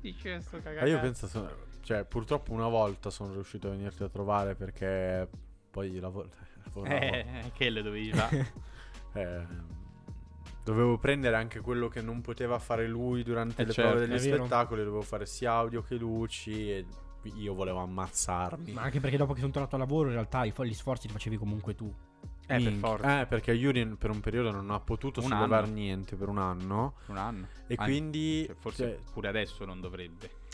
[0.00, 0.84] Dice sto cagato.
[0.84, 1.26] Ma io penso...
[1.26, 5.28] So cioè, purtroppo una volta sono riuscito a venirti a trovare perché
[5.70, 6.28] poi lavoro...
[6.82, 8.52] Eh, che le dovevi fare?
[9.14, 9.46] eh,
[10.64, 14.18] dovevo prendere anche quello che non poteva fare lui durante eh le certo, prove degli
[14.18, 16.86] spettacoli, dovevo fare sia audio che luci e
[17.36, 18.72] io volevo ammazzarmi.
[18.72, 21.36] Ma anche perché dopo che sono tornato a lavoro in realtà gli sforzi li facevi
[21.36, 21.94] comunque tu.
[22.48, 23.20] Eh, per forza.
[23.20, 26.94] Eh, perché Yuri per un periodo non ha potuto un sollevare niente per un anno.
[27.06, 27.46] Un anno.
[27.68, 28.44] E Anzi, quindi...
[28.44, 30.44] Cioè, forse cioè, pure adesso non dovrebbe.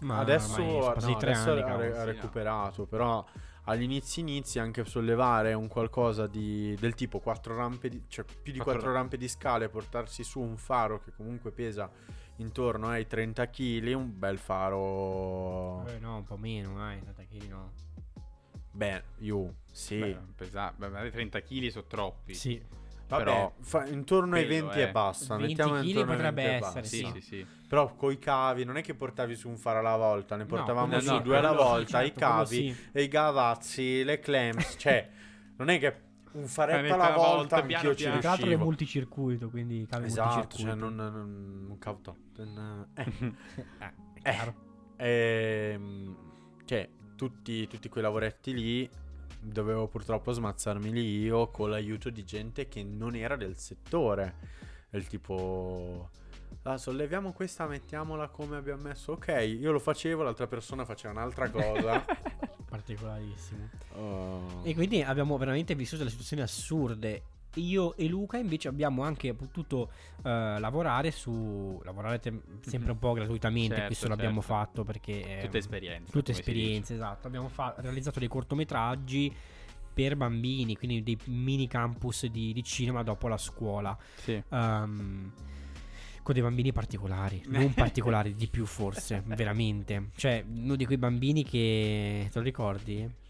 [0.00, 3.24] Ma adesso, no, adesso anni, ha, ha, recuperato, però
[3.64, 8.52] agli inizi inizi anche sollevare un qualcosa di, del tipo 4 rampe di, cioè più
[8.52, 11.90] di 4, 4 rampe di scale portarsi su un faro che comunque pesa
[12.36, 15.86] intorno ai 30 kg un bel faro.
[15.86, 17.72] Eh no un po' meno dai 30 kg no.
[18.72, 19.98] Beh io sì.
[19.98, 22.34] Beh, pesa, beh, 30 kg sono troppi.
[22.34, 22.80] Sì
[23.12, 24.82] Vabbè, però fa, intorno ai 20 è.
[24.82, 25.36] e basta.
[25.36, 27.46] 20 kg potrebbe essere, sì, sì, sì.
[27.68, 31.00] Però coi cavi non è che portavi su un faro alla volta, ne portavamo no,
[31.00, 35.08] su no, due alla volta, certo, i cavi e i gavazzi, le clamps, cioè
[35.56, 36.00] non è che
[36.32, 40.74] un faretto alla volta, volta anch'io ci Tra l'altro è multicircuito, quindi cavi esatto, cioè
[40.74, 42.00] non, non un cavo
[42.38, 43.34] eh.
[44.22, 44.54] eh,
[44.96, 45.80] eh,
[46.64, 48.90] cioè tutti, tutti quei lavoretti lì
[49.42, 54.60] dovevo purtroppo smazzarmi lì io con l'aiuto di gente che non era del settore.
[54.88, 56.10] Del tipo,
[56.62, 59.12] ah, solleviamo questa, mettiamola come abbiamo messo.
[59.12, 59.28] Ok,
[59.58, 62.04] io lo facevo, l'altra persona faceva un'altra cosa.
[62.68, 63.68] Particolarissimo.
[63.94, 64.60] Oh.
[64.62, 67.22] E quindi abbiamo veramente vissuto delle situazioni assurde.
[67.56, 73.12] Io e Luca invece abbiamo anche potuto uh, lavorare su lavorare te- sempre un po'
[73.12, 74.54] gratuitamente, certo, questo l'abbiamo certo.
[74.54, 76.12] fatto perché tutte esperienze.
[76.12, 77.26] Tutte esperienze, esatto.
[77.26, 79.34] Abbiamo fa- realizzato dei cortometraggi
[79.92, 83.96] per bambini, quindi dei mini campus di, di cinema dopo la scuola.
[84.16, 84.42] Sì.
[84.48, 85.32] Um,
[86.22, 90.10] con dei bambini particolari, non particolari di più forse, veramente.
[90.14, 93.20] Cioè, uno di quei bambini che te lo ricordi?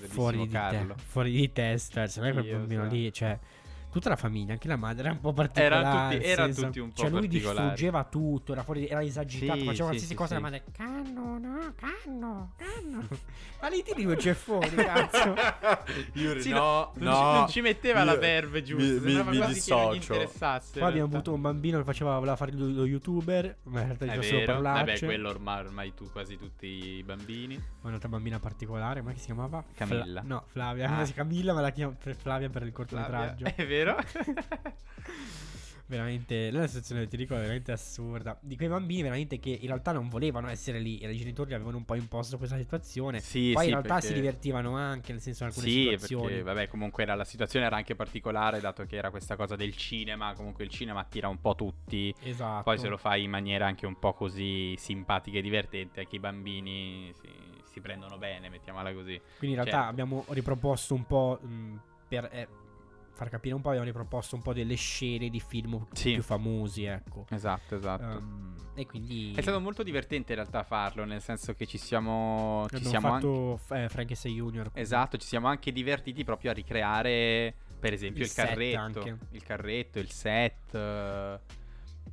[0.00, 2.94] Fuori di, te, fuori di testa, cioè, non è quel bambino so.
[2.94, 3.38] lì, cioè
[3.94, 5.74] tutta la famiglia, anche la madre era un po' particolare.
[5.76, 9.64] Erano tutti, era tutti un po' Cioè lui distruggeva tutto, era, fuori, era esagitato, sì,
[9.64, 10.34] faceva qualsiasi sì, cosa sì.
[10.34, 13.08] la madre canno, no, canno, canno.
[13.62, 15.34] Ma lì ti dico c'è fuori, cazzo.
[16.14, 19.38] Io sì, no, no, non, Ci, non ci metteva io, la verve giusto, mi, mi,
[19.38, 20.30] mi dissocio.
[20.38, 24.06] Poi abbiamo avuto un bambino che faceva voleva fare lo, lo youtuber, ma in realtà
[24.06, 24.84] gli solo parlarci.
[24.84, 27.62] Vabbè, quello ormai, ormai tu quasi tutti i bambini.
[27.82, 29.64] Un'altra bambina particolare, ma che si chiamava?
[29.74, 30.04] Camilla.
[30.04, 31.06] Fla- no, Flavia, ah.
[31.06, 33.44] Camilla, ma la chiamo Flavia per il cortometraggio.
[33.54, 33.83] È vero?
[33.84, 33.96] Vero?
[35.86, 38.36] veramente la situazione ti dico è veramente assurda.
[38.40, 41.76] Di quei bambini veramente che in realtà non volevano essere lì e i genitori avevano
[41.76, 43.20] un po' imposto questa situazione.
[43.20, 44.08] Sì, poi sì, in realtà perché...
[44.08, 46.26] si divertivano anche nel senso in alcune sì, situazioni.
[46.26, 49.76] perché vabbè comunque era, la situazione era anche particolare dato che era questa cosa del
[49.76, 50.32] cinema.
[50.34, 52.14] Comunque il cinema attira un po' tutti.
[52.22, 52.62] Esatto.
[52.62, 56.20] Poi se lo fai in maniera anche un po' così simpatica e divertente anche i
[56.20, 57.28] bambini si,
[57.62, 59.20] si prendono bene mettiamola così.
[59.38, 59.90] Quindi in realtà certo.
[59.90, 62.48] abbiamo riproposto un po' mh, per eh,
[63.14, 66.12] far capire un po', abbiamo riproposto un po' delle scene di film sì.
[66.12, 67.26] più famosi, ecco.
[67.30, 68.18] Esatto, esatto.
[68.18, 69.32] Um, e quindi...
[69.34, 72.66] È stato molto divertente in realtà farlo, nel senso che ci siamo...
[72.74, 73.84] Ci siamo fatto anche...
[73.84, 74.70] eh, Frankenstein Junior.
[74.74, 79.18] Esatto, ci siamo anche divertiti proprio a ricreare, per esempio, il, il carretto.
[79.30, 80.76] Il carretto, il set...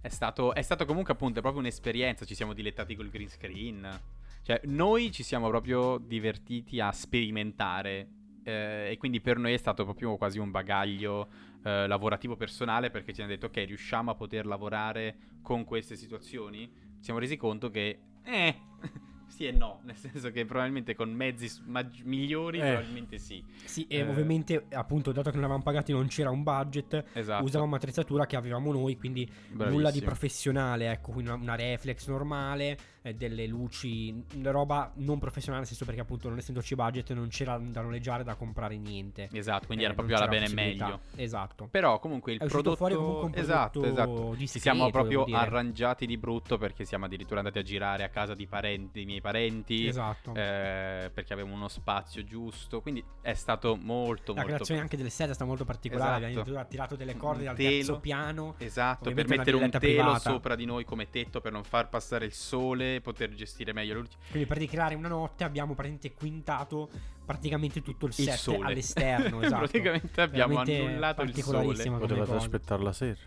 [0.01, 4.01] È stato, è stato comunque appunto proprio un'esperienza, ci siamo dilettati col green screen.
[4.41, 8.07] Cioè, noi ci siamo proprio divertiti a sperimentare
[8.43, 11.27] eh, e quindi per noi è stato proprio quasi un bagaglio
[11.63, 16.71] eh, lavorativo personale perché ci hanno detto ok riusciamo a poter lavorare con queste situazioni
[16.97, 18.55] ci siamo resi conto che eh
[19.31, 22.67] sì e no, nel senso che probabilmente con mezzi mag- migliori eh.
[22.67, 23.43] probabilmente sì.
[23.63, 24.07] Sì, e eh.
[24.07, 27.43] ovviamente appunto dato che non avevamo pagati non c'era un budget, esatto.
[27.43, 29.69] usavamo attrezzatura che avevamo noi, quindi Bravissimo.
[29.69, 35.61] nulla di professionale, ecco, quindi una, una reflex normale, eh, delle luci, roba non professionale,
[35.61, 39.29] nel senso perché appunto non essendoci budget non c'era da noleggiare, da comprare niente.
[39.31, 40.99] Esatto, quindi eh, era proprio alla bene meglio.
[41.15, 41.67] Esatto.
[41.69, 44.33] Però comunque il È prodotto fuori comunque un esatto, esatto.
[44.35, 48.35] Discreto, Ci siamo proprio arrangiati di brutto perché siamo addirittura andati a girare a casa
[48.35, 49.87] di parenti, dei miei parenti.
[49.87, 50.33] Esatto.
[50.35, 55.09] Eh, perché avevamo uno spazio giusto, quindi è stato molto La molto creazione anche delle
[55.09, 56.41] sedie è stata molto particolare, esatto.
[56.41, 58.55] abbiamo tirato delle corde dal terzo piano.
[58.57, 60.19] Esatto, per mettere un telo privata.
[60.19, 64.21] sopra di noi come tetto per non far passare il sole, poter gestire meglio l'ultimo.
[64.29, 66.89] Quindi per ricreare una notte abbiamo praticamente quintato
[67.25, 68.65] praticamente tutto il, il set sole.
[68.65, 69.39] all'esterno.
[69.41, 69.59] esatto.
[69.59, 71.89] praticamente abbiamo Veramente annullato il sole.
[71.99, 73.19] Potevate aspettare la sera.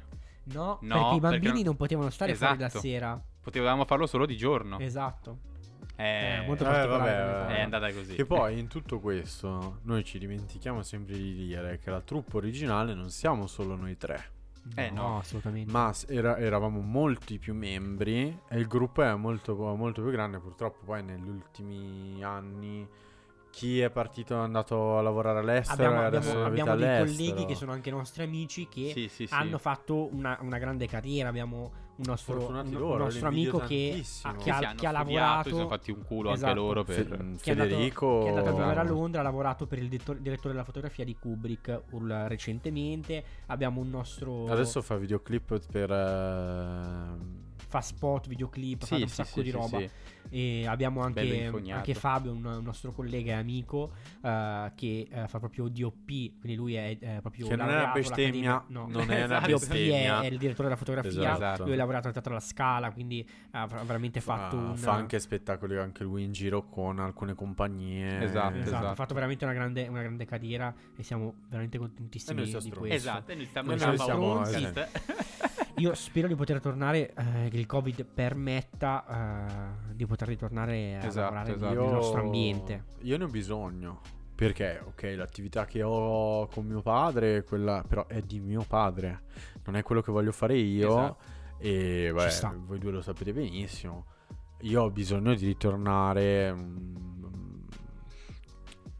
[0.44, 1.76] No, no perché i bambini perché non...
[1.76, 2.54] potevano stare esatto.
[2.56, 3.22] fuori la sera.
[3.40, 4.78] Potevamo farlo solo di giorno.
[4.78, 5.52] Esatto.
[5.96, 8.16] Eh, eh, molto eh, vabbè, è andata così.
[8.16, 12.94] E poi in tutto questo noi ci dimentichiamo sempre di dire che la truppa originale
[12.94, 14.32] non siamo solo noi tre.
[14.74, 15.70] Eh no, assolutamente.
[15.70, 20.38] Ma era, eravamo molti più membri e il gruppo è molto, molto più grande.
[20.38, 22.88] Purtroppo poi negli ultimi anni
[23.50, 27.26] chi è partito è andato a lavorare all'estero abbiamo, adesso abbiamo, abbiamo dei all'estero.
[27.28, 29.62] colleghi che sono anche nostri amici che sì, sì, hanno sì.
[29.62, 34.34] fatto una, una, grande carriera abbiamo un nostro, un, loro, un nostro amico che, ha,
[34.34, 36.46] che, ha, che ha lavorato si sono fatti un culo esatto.
[36.46, 39.78] anche loro per F- Federico che è andato a vivere a Londra ha lavorato per
[39.78, 41.82] il direttore, direttore della fotografia di Kubrick
[42.26, 47.43] recentemente abbiamo un nostro adesso fa videoclip per uh
[47.74, 49.78] fa spot, videoclip, sì, fa un sacco sì, di roba.
[49.78, 49.90] Sì,
[50.30, 55.38] e abbiamo anche, anche Fabio, un, un, nostro collega e amico, uh, che uh, fa
[55.40, 57.48] proprio DOP, quindi lui è uh, proprio...
[57.48, 58.86] Che non è una bestemmia, no.
[58.88, 60.20] non è una bestemmia.
[60.22, 61.64] È, è, il direttore della fotografia, esatto.
[61.64, 64.76] lui ha lavorato al Teatro alla Scala, quindi ha veramente fatto un...
[64.76, 68.22] Fa anche spettacoli anche lui in giro con alcune compagnie.
[68.22, 68.58] Esatto, esatto.
[68.58, 68.86] esatto.
[68.86, 72.84] Ha fatto veramente una grande, una grande carriera e siamo veramente contentissimi di questo.
[72.86, 74.44] Esatto, e noi stiamo, noi siamo, siamo
[75.78, 81.04] Io spero di poter tornare, eh, che il Covid permetta eh, di poter ritornare a
[81.04, 81.74] esatto, lavorare esatto.
[81.74, 82.84] nel nostro ambiente.
[83.00, 84.00] Io ne ho bisogno.
[84.36, 89.22] Perché, ok, l'attività che ho con mio padre, quella però è di mio padre,
[89.64, 90.90] non è quello che voglio fare io.
[90.90, 91.16] Esatto.
[91.58, 94.06] E beh, voi due lo sapete benissimo.
[94.60, 96.52] Io ho bisogno di ritornare.
[96.52, 97.62] Mh, mm,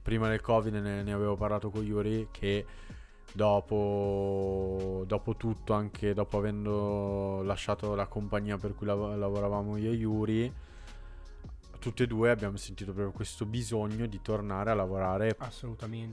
[0.03, 2.65] prima del Covid ne, ne avevo parlato con Yuri che
[3.35, 9.95] dopo, dopo tutto, anche dopo avendo lasciato la compagnia per cui lav- lavoravamo io e
[9.95, 10.55] Yuri,
[11.81, 15.37] tutti e due abbiamo sentito proprio questo bisogno di tornare a lavorare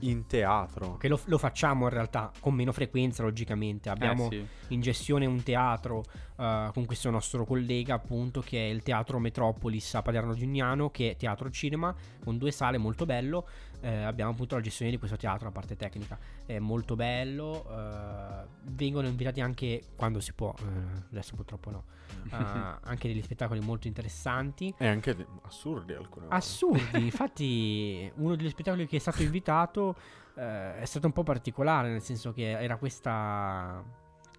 [0.00, 0.96] in teatro.
[0.96, 3.88] Che lo, lo, facciamo in realtà con meno frequenza, logicamente.
[3.88, 4.46] Abbiamo eh sì.
[4.74, 6.04] in gestione un teatro
[6.42, 11.12] uh, con questo nostro collega, appunto, che è il Teatro Metropolis a Paderno Giugnano, che
[11.12, 13.46] è teatro cinema, con due sale molto bello.
[13.80, 16.18] Eh, abbiamo appunto la gestione di questo teatro, la parte tecnica.
[16.44, 17.64] È molto bello.
[17.68, 21.84] Uh, vengono invitati anche quando si può, uh, adesso purtroppo no.
[22.82, 24.72] anche degli spettacoli molto interessanti.
[24.78, 26.34] E anche assurdi alcune volte.
[26.34, 29.96] Assurdi, infatti uno degli spettacoli che è stato invitato
[30.34, 33.82] eh, è stato un po' particolare, nel senso che era questa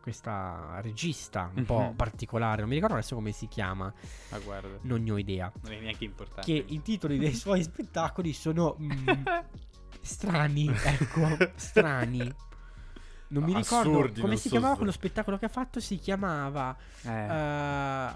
[0.03, 1.95] questa regista un po' mhm.
[1.95, 3.91] particolare, non mi ricordo adesso come si chiama.
[4.31, 4.79] Ah, guarda.
[4.81, 5.49] Non ne ho idea.
[5.61, 6.41] Non è neanche importante.
[6.41, 8.91] Che i titoli dei suoi spettacoli sono mm,
[10.01, 12.35] strani, ecco, strani.
[13.29, 14.77] Non mi ricordo Assurdi, come si so chiamava so.
[14.79, 15.79] quello spettacolo che ha fatto.
[15.79, 16.75] Si chiamava.
[17.03, 18.09] Eh.
[18.09, 18.13] Uh,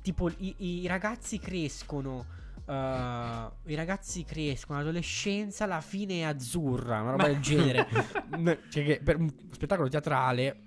[0.00, 2.24] tipo i, i, ragazzi crescono.
[2.70, 7.88] Uh, I ragazzi crescono, l'adolescenza alla fine è azzurra, una roba del genere.
[8.70, 10.60] cioè che per un spettacolo teatrale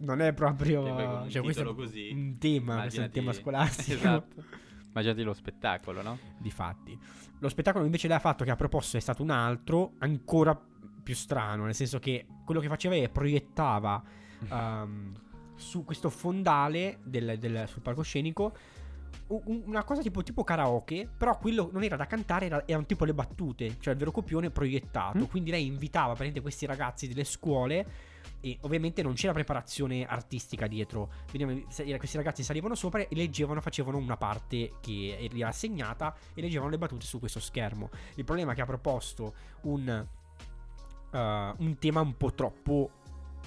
[0.00, 2.08] non è proprio cioè, questo così.
[2.08, 3.96] è un tema, questo è un tema scolastico.
[3.96, 4.44] Esatto.
[4.88, 6.18] Immaginati lo spettacolo, no?
[6.38, 6.98] Difatti.
[7.38, 10.58] Lo spettacolo invece lei ha fatto che ha proposto è stato un altro, ancora
[11.02, 14.02] più strano, nel senso che quello che faceva è proiettava
[14.50, 15.12] um,
[15.56, 18.54] su questo fondale del, del, sul palcoscenico
[19.28, 23.14] una cosa tipo, tipo, karaoke, però quello non era da cantare, era, erano tipo le
[23.14, 25.18] battute, cioè il vero copione proiettato.
[25.18, 25.24] Mm.
[25.24, 27.86] Quindi lei invitava praticamente questi ragazzi delle scuole
[28.40, 31.10] e ovviamente non c'era preparazione artistica dietro.
[31.28, 31.66] Quindi
[31.98, 36.70] questi ragazzi salivano sopra e leggevano, facevano una parte che gli era assegnata e leggevano
[36.70, 37.90] le battute su questo schermo.
[38.14, 40.06] Il problema è che ha proposto un,
[41.10, 42.90] uh, un tema un po' troppo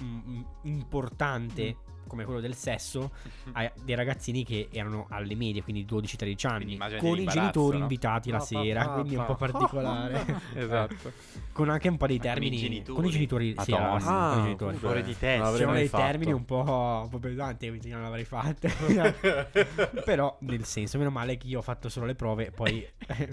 [0.02, 1.76] mm, importante.
[1.86, 3.12] Mm come quello del sesso
[3.52, 7.82] a dei ragazzini che erano alle medie, quindi 12-13 anni, con i genitori no?
[7.84, 10.40] invitati la sera, pa, quindi è un po' particolare.
[10.54, 11.12] esatto.
[11.52, 14.76] con anche un po' dei termini con i genitori, sì, ah, con i genitori.
[14.76, 15.52] Fuori di testa.
[15.52, 16.04] C'erano dei fatto.
[16.04, 18.68] termini un po', un po' pesanti, quindi non l'avrei fatto.
[20.04, 22.86] Però nel senso, meno male che io ho fatto solo le prove, poi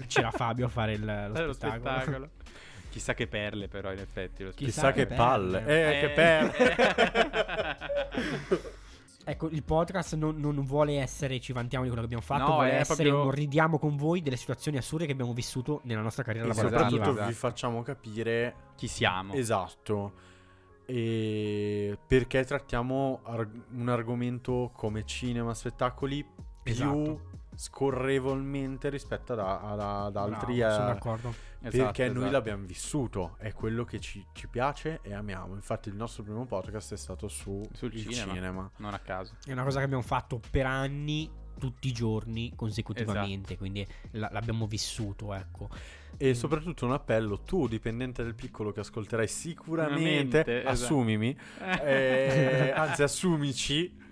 [0.06, 1.90] c'era Fabio a fare il, lo, lo spettacolo.
[1.90, 2.30] spettacolo.
[2.90, 4.44] Chissà che perle, però, in effetti.
[4.44, 5.64] Lo Chissà, Chissà che, che palle.
[5.66, 6.76] Eh, eh, che perle.
[9.24, 12.56] ecco, il podcast non, non, vuole essere ci vantiamo di quello che abbiamo fatto, no,
[12.56, 13.30] vuole essere proprio...
[13.30, 16.80] ridiamo con voi delle situazioni assurde che abbiamo vissuto nella nostra carriera e lavorativa.
[16.88, 17.28] Soprattutto esatto.
[17.28, 19.34] vi facciamo capire chi siamo.
[19.34, 20.12] Esatto.
[20.86, 26.24] E perché trattiamo arg- un argomento come cinema, spettacoli
[26.62, 27.27] più esatto
[27.58, 30.58] scorrevolmente rispetto ad, ad, ad altri.
[30.58, 31.34] Bravo, sono d'accordo.
[31.60, 32.30] Perché esatto, noi esatto.
[32.30, 35.54] l'abbiamo vissuto, è quello che ci, ci, piace e amiamo.
[35.54, 39.34] Infatti, il nostro primo podcast è stato su sul cinema, cinema, Non a caso.
[39.44, 41.28] È una cosa che abbiamo fatto per anni,
[41.58, 43.54] tutti i giorni consecutivamente.
[43.54, 43.58] Esatto.
[43.58, 45.68] Quindi l- l'abbiamo vissuto, ecco.
[46.16, 50.68] E soprattutto un appello, tu dipendente del piccolo che ascolterai sicuramente, esatto.
[50.68, 51.36] assumimi,
[51.82, 54.06] eh, anzi assumici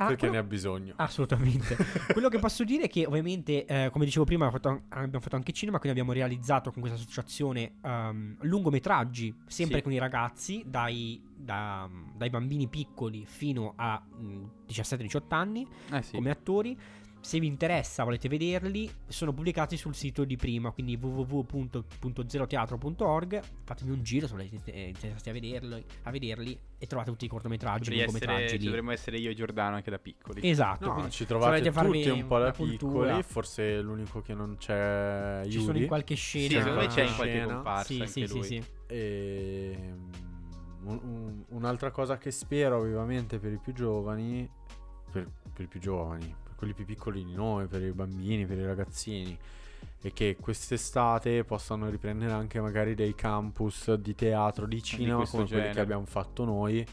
[0.00, 0.32] Ah, perché quello...
[0.32, 0.94] ne ha bisogno.
[0.96, 1.76] Assolutamente.
[2.10, 5.36] quello che posso dire è che ovviamente, eh, come dicevo prima, abbiamo fatto, abbiamo fatto,
[5.36, 9.82] anche cinema, quindi abbiamo realizzato con questa associazione um, lungometraggi, sempre sì.
[9.82, 11.86] con i ragazzi, dai, da,
[12.16, 16.14] dai, bambini piccoli fino a mm, 17-18 anni, eh sì.
[16.14, 16.78] come attori
[17.20, 23.42] se vi interessa, volete vederli, sono pubblicati sul sito di prima, quindi www.zeroteatro.org.
[23.64, 27.92] Fatemi un giro se volete interessati a vederli, a vederli e trovate tutti i cortometraggi,
[27.92, 28.58] i lungometraggi.
[28.58, 30.48] Ci dovremmo essere io e Giordano anche da piccoli.
[30.48, 30.86] Esatto.
[30.86, 35.50] No, ci trovate tutti un po' da piccoli, forse l'unico che non c'è Yuri.
[35.50, 36.48] Ci sono in qualche scena.
[36.48, 39.92] Sì, secondo me c'è in qualche comparsa sì, sì, sì, sì, E...
[40.82, 44.50] Un, un, un'altra cosa che spero vivamente per i più giovani,
[45.12, 48.66] per, per i più giovani, quelli più piccoli di noi, per i bambini, per i
[48.66, 49.38] ragazzini
[50.02, 55.44] e che quest'estate possano riprendere anche magari dei campus di teatro, di cinema di come
[55.44, 55.60] genere.
[55.60, 56.86] quelli che abbiamo fatto noi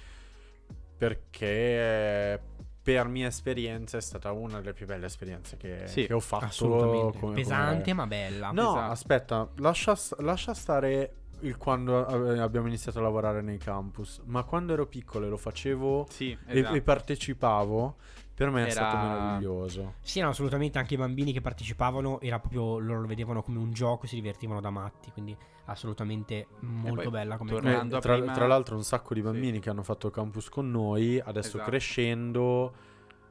[0.98, 2.42] perché
[2.82, 6.46] per mia esperienza è stata una delle più belle esperienze che, sì, che ho fatto
[6.46, 7.94] assolutamente come, pesante come...
[7.94, 8.92] ma bella no esatto.
[8.92, 14.88] aspetta lascia, lascia stare il quando abbiamo iniziato a lavorare nei campus ma quando ero
[14.88, 16.52] piccolo e lo facevo sì, esatto.
[16.52, 16.82] e, e esatto.
[16.82, 17.96] partecipavo
[18.38, 18.68] per me era...
[18.68, 19.94] è stato meraviglioso.
[20.00, 23.72] Sì, no, assolutamente anche i bambini che partecipavano era proprio loro lo vedevano come un
[23.72, 25.36] gioco e si divertivano da matti, quindi
[25.66, 27.82] assolutamente molto bella come cosa.
[27.82, 28.34] Eh, tra, prima...
[28.34, 29.60] tra, l'altro un sacco di bambini sì.
[29.62, 31.68] che hanno fatto campus con noi, adesso esatto.
[31.68, 32.74] crescendo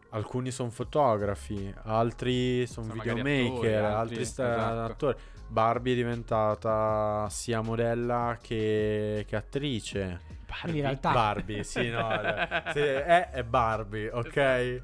[0.09, 4.93] alcuni sono fotografi, altri sono, videomaker, attori, altri, altri esatto.
[4.93, 5.17] attori.
[5.47, 10.21] Barbie è diventata sia modella che, che attrice.
[10.45, 10.75] Barbie.
[10.75, 12.09] In realtà Barbie, sì, no,
[12.75, 14.83] sì, è, è Barbie, ok?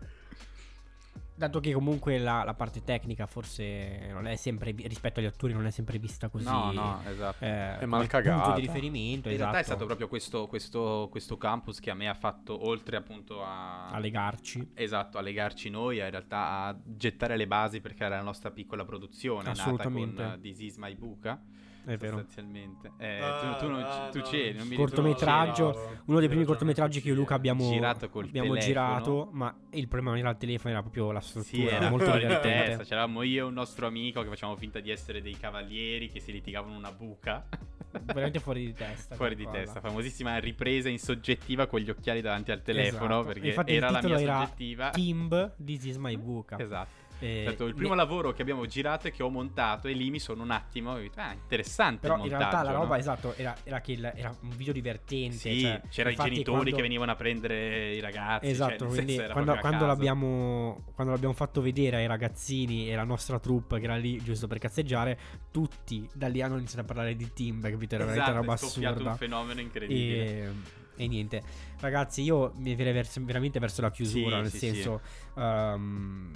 [1.42, 5.66] Dato che comunque la, la, parte tecnica forse non è sempre rispetto agli attori non
[5.66, 6.44] è sempre vista così.
[6.44, 7.44] No, no, esatto.
[7.44, 8.42] Eh, è mal cagata.
[8.44, 9.28] punto di riferimento.
[9.28, 9.50] In esatto.
[9.50, 13.42] realtà è stato proprio questo, questo, questo, campus che a me ha fatto oltre appunto
[13.42, 13.88] a...
[13.88, 14.70] A legarci.
[14.74, 18.84] Esatto, a legarci noi, in realtà a gettare le basi per creare la nostra piccola
[18.84, 21.42] produzione nata con This is my buca
[21.84, 22.18] è vero.
[22.18, 22.92] Sostanzialmente.
[22.98, 27.14] Eh, tu, tu, non, tu c'eri, non mi Cortometraggio, uno dei primi cortometraggi che io
[27.14, 31.10] e Luca abbiamo girato, abbiamo girato ma il problema non era il telefono, era proprio
[31.10, 32.84] la struttura, sì, era molto divertente.
[32.84, 36.32] C'eravamo io e un nostro amico che facevamo finta di essere dei cavalieri che si
[36.32, 37.46] litigavano una buca.
[38.04, 39.14] Veramente fuori di testa.
[39.16, 39.58] fuori di cosa.
[39.58, 43.26] testa, famosissima ripresa in soggettiva con gli occhiali davanti al telefono esatto.
[43.26, 44.90] perché Infatti era la mia era soggettiva.
[44.90, 46.58] Timb, this is my buca.
[46.58, 47.01] Esatto.
[47.22, 47.96] Eh, certo, il primo ne...
[47.96, 51.20] lavoro che abbiamo girato e che ho montato e lì mi sono un attimo detto,
[51.20, 52.78] ah, interessante Però in realtà la no?
[52.78, 56.58] roba esatto era, era che il, era un video divertente sì, cioè, c'erano i genitori
[56.58, 56.76] quando...
[56.76, 61.34] che venivano a prendere i ragazzi cioè, esatto cioè, quindi quando, quando, l'abbiamo, quando, l'abbiamo,
[61.34, 65.18] fatto vedere ai ragazzini e la nostra troupe che era lì giusto per cazzeggiare
[65.52, 69.10] tutti da lì hanno iniziato a parlare di team perché era esatto, veramente roba assurda
[69.10, 70.42] un fenomeno incredibile.
[70.44, 70.50] E,
[70.96, 71.42] e niente.
[71.80, 75.40] Ragazzi io mi verso, veramente verso la chiusura sì, nel sì, senso sì.
[75.40, 76.30] Um,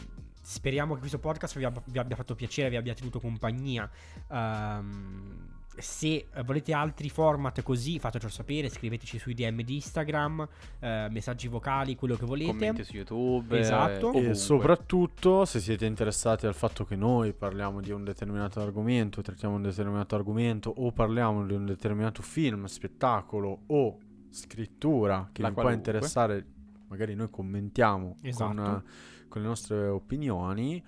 [0.48, 3.90] Speriamo che questo podcast vi abbia, vi abbia, fatto piacere, vi abbia tenuto compagnia.
[4.28, 8.68] Um, se volete altri format così, fatecelo sapere.
[8.68, 10.46] Scriveteci sui DM di Instagram,
[10.78, 12.50] eh, messaggi vocali, quello che volete.
[12.52, 13.58] Commenti su YouTube.
[13.58, 14.12] Esatto.
[14.12, 19.56] E soprattutto, se siete interessati al fatto che noi parliamo di un determinato argomento, trattiamo
[19.56, 23.98] un determinato argomento, o parliamo di un determinato film, spettacolo o
[24.30, 26.44] scrittura che La vi può interessare,
[26.88, 28.54] magari noi commentiamo esatto.
[28.54, 28.82] con
[29.28, 30.82] con le nostre opinioni.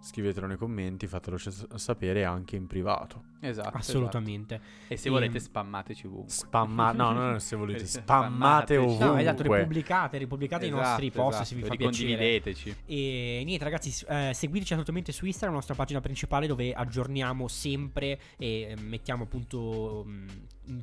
[0.00, 3.30] Scrivetelo nei commenti, fatelo sapere anche in privato.
[3.42, 3.76] Esatto.
[3.76, 4.54] Assolutamente.
[4.54, 4.92] Esatto.
[4.92, 6.30] E se volete, spammateci ovunque.
[6.30, 9.00] Spammate, no, no, se volete, spammate ovunque.
[9.12, 11.44] No, esatto, ripubblicate, ripubblicate esatto, i nostri post esatto.
[11.44, 12.42] se vi fa piacere.
[12.86, 18.18] E niente, ragazzi, eh, seguiteci assolutamente su Instagram, la nostra pagina principale dove aggiorniamo sempre
[18.38, 20.26] e mettiamo appunto mh,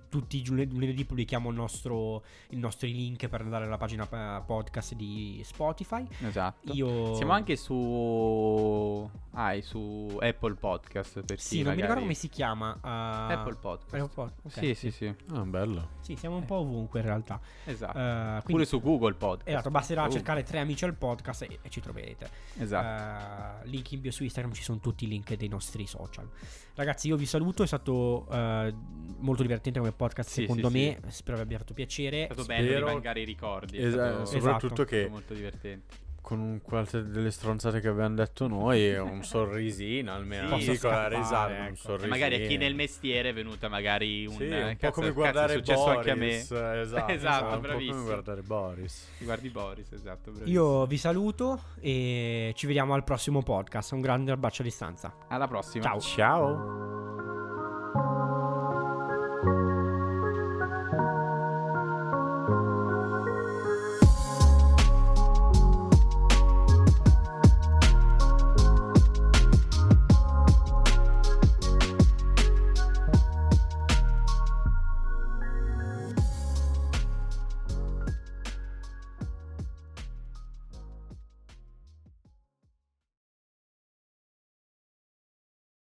[0.10, 4.93] tutti i lunedì pubblichiamo il nostro, i nostri link per andare alla pagina eh, podcast
[4.95, 6.05] di Spotify.
[6.26, 6.74] Esatto.
[6.74, 7.16] Io...
[7.16, 9.10] Siamo anche su...
[9.32, 11.24] Ah, su Apple Podcast.
[11.24, 11.76] Per sì, non magari...
[11.76, 12.48] mi ricordo come si chiama.
[12.51, 13.31] Uh...
[13.31, 13.93] Apple Podcast.
[13.93, 14.33] Apple Pod...
[14.43, 14.73] Okay.
[14.73, 15.15] Sì, sì, sì.
[15.33, 15.89] Ah, bello.
[16.01, 17.39] Sì, siamo un po' ovunque in realtà.
[17.65, 17.97] Esatto.
[17.97, 18.43] Uh, quindi...
[18.43, 19.49] Pure su Google Podcast.
[19.49, 20.11] Esatto, basterà uh.
[20.11, 22.29] cercare tre amici al podcast e, e ci troverete.
[22.57, 23.65] Esatto.
[23.65, 26.29] Uh, link in bio su Instagram ci sono tutti i link dei nostri social.
[26.75, 31.15] Ragazzi, io vi saluto, è stato molto divertente come podcast sì, secondo sì, me, sì.
[31.17, 32.21] spero vi abbia fatto piacere.
[32.21, 32.63] È stato Spero...
[32.63, 33.77] bello rimangare i ricordi.
[33.77, 34.83] Esatto, soprattutto esatto.
[34.83, 35.07] che...
[35.09, 41.07] Molto divertente con qualche delle stronzate che abbiamo detto noi un sorrisino almeno sì, piccola
[41.07, 41.69] risata ecco.
[41.69, 42.09] un sorrisino.
[42.11, 45.73] magari a chi nel mestiere è venuta magari un, sì, un po' come guardare cazzo,
[45.73, 46.36] Boris anche a me.
[46.82, 49.07] esatto, esatto bravissimo come guardare Boris.
[49.17, 50.51] Guardi Boris esatto bravissimo.
[50.51, 53.91] io vi saluto e ci vediamo al prossimo podcast.
[53.93, 55.15] Un grande abbraccio a distanza.
[55.30, 55.84] Alla prossima.
[55.84, 55.99] Ciao.
[55.99, 57.38] Ciao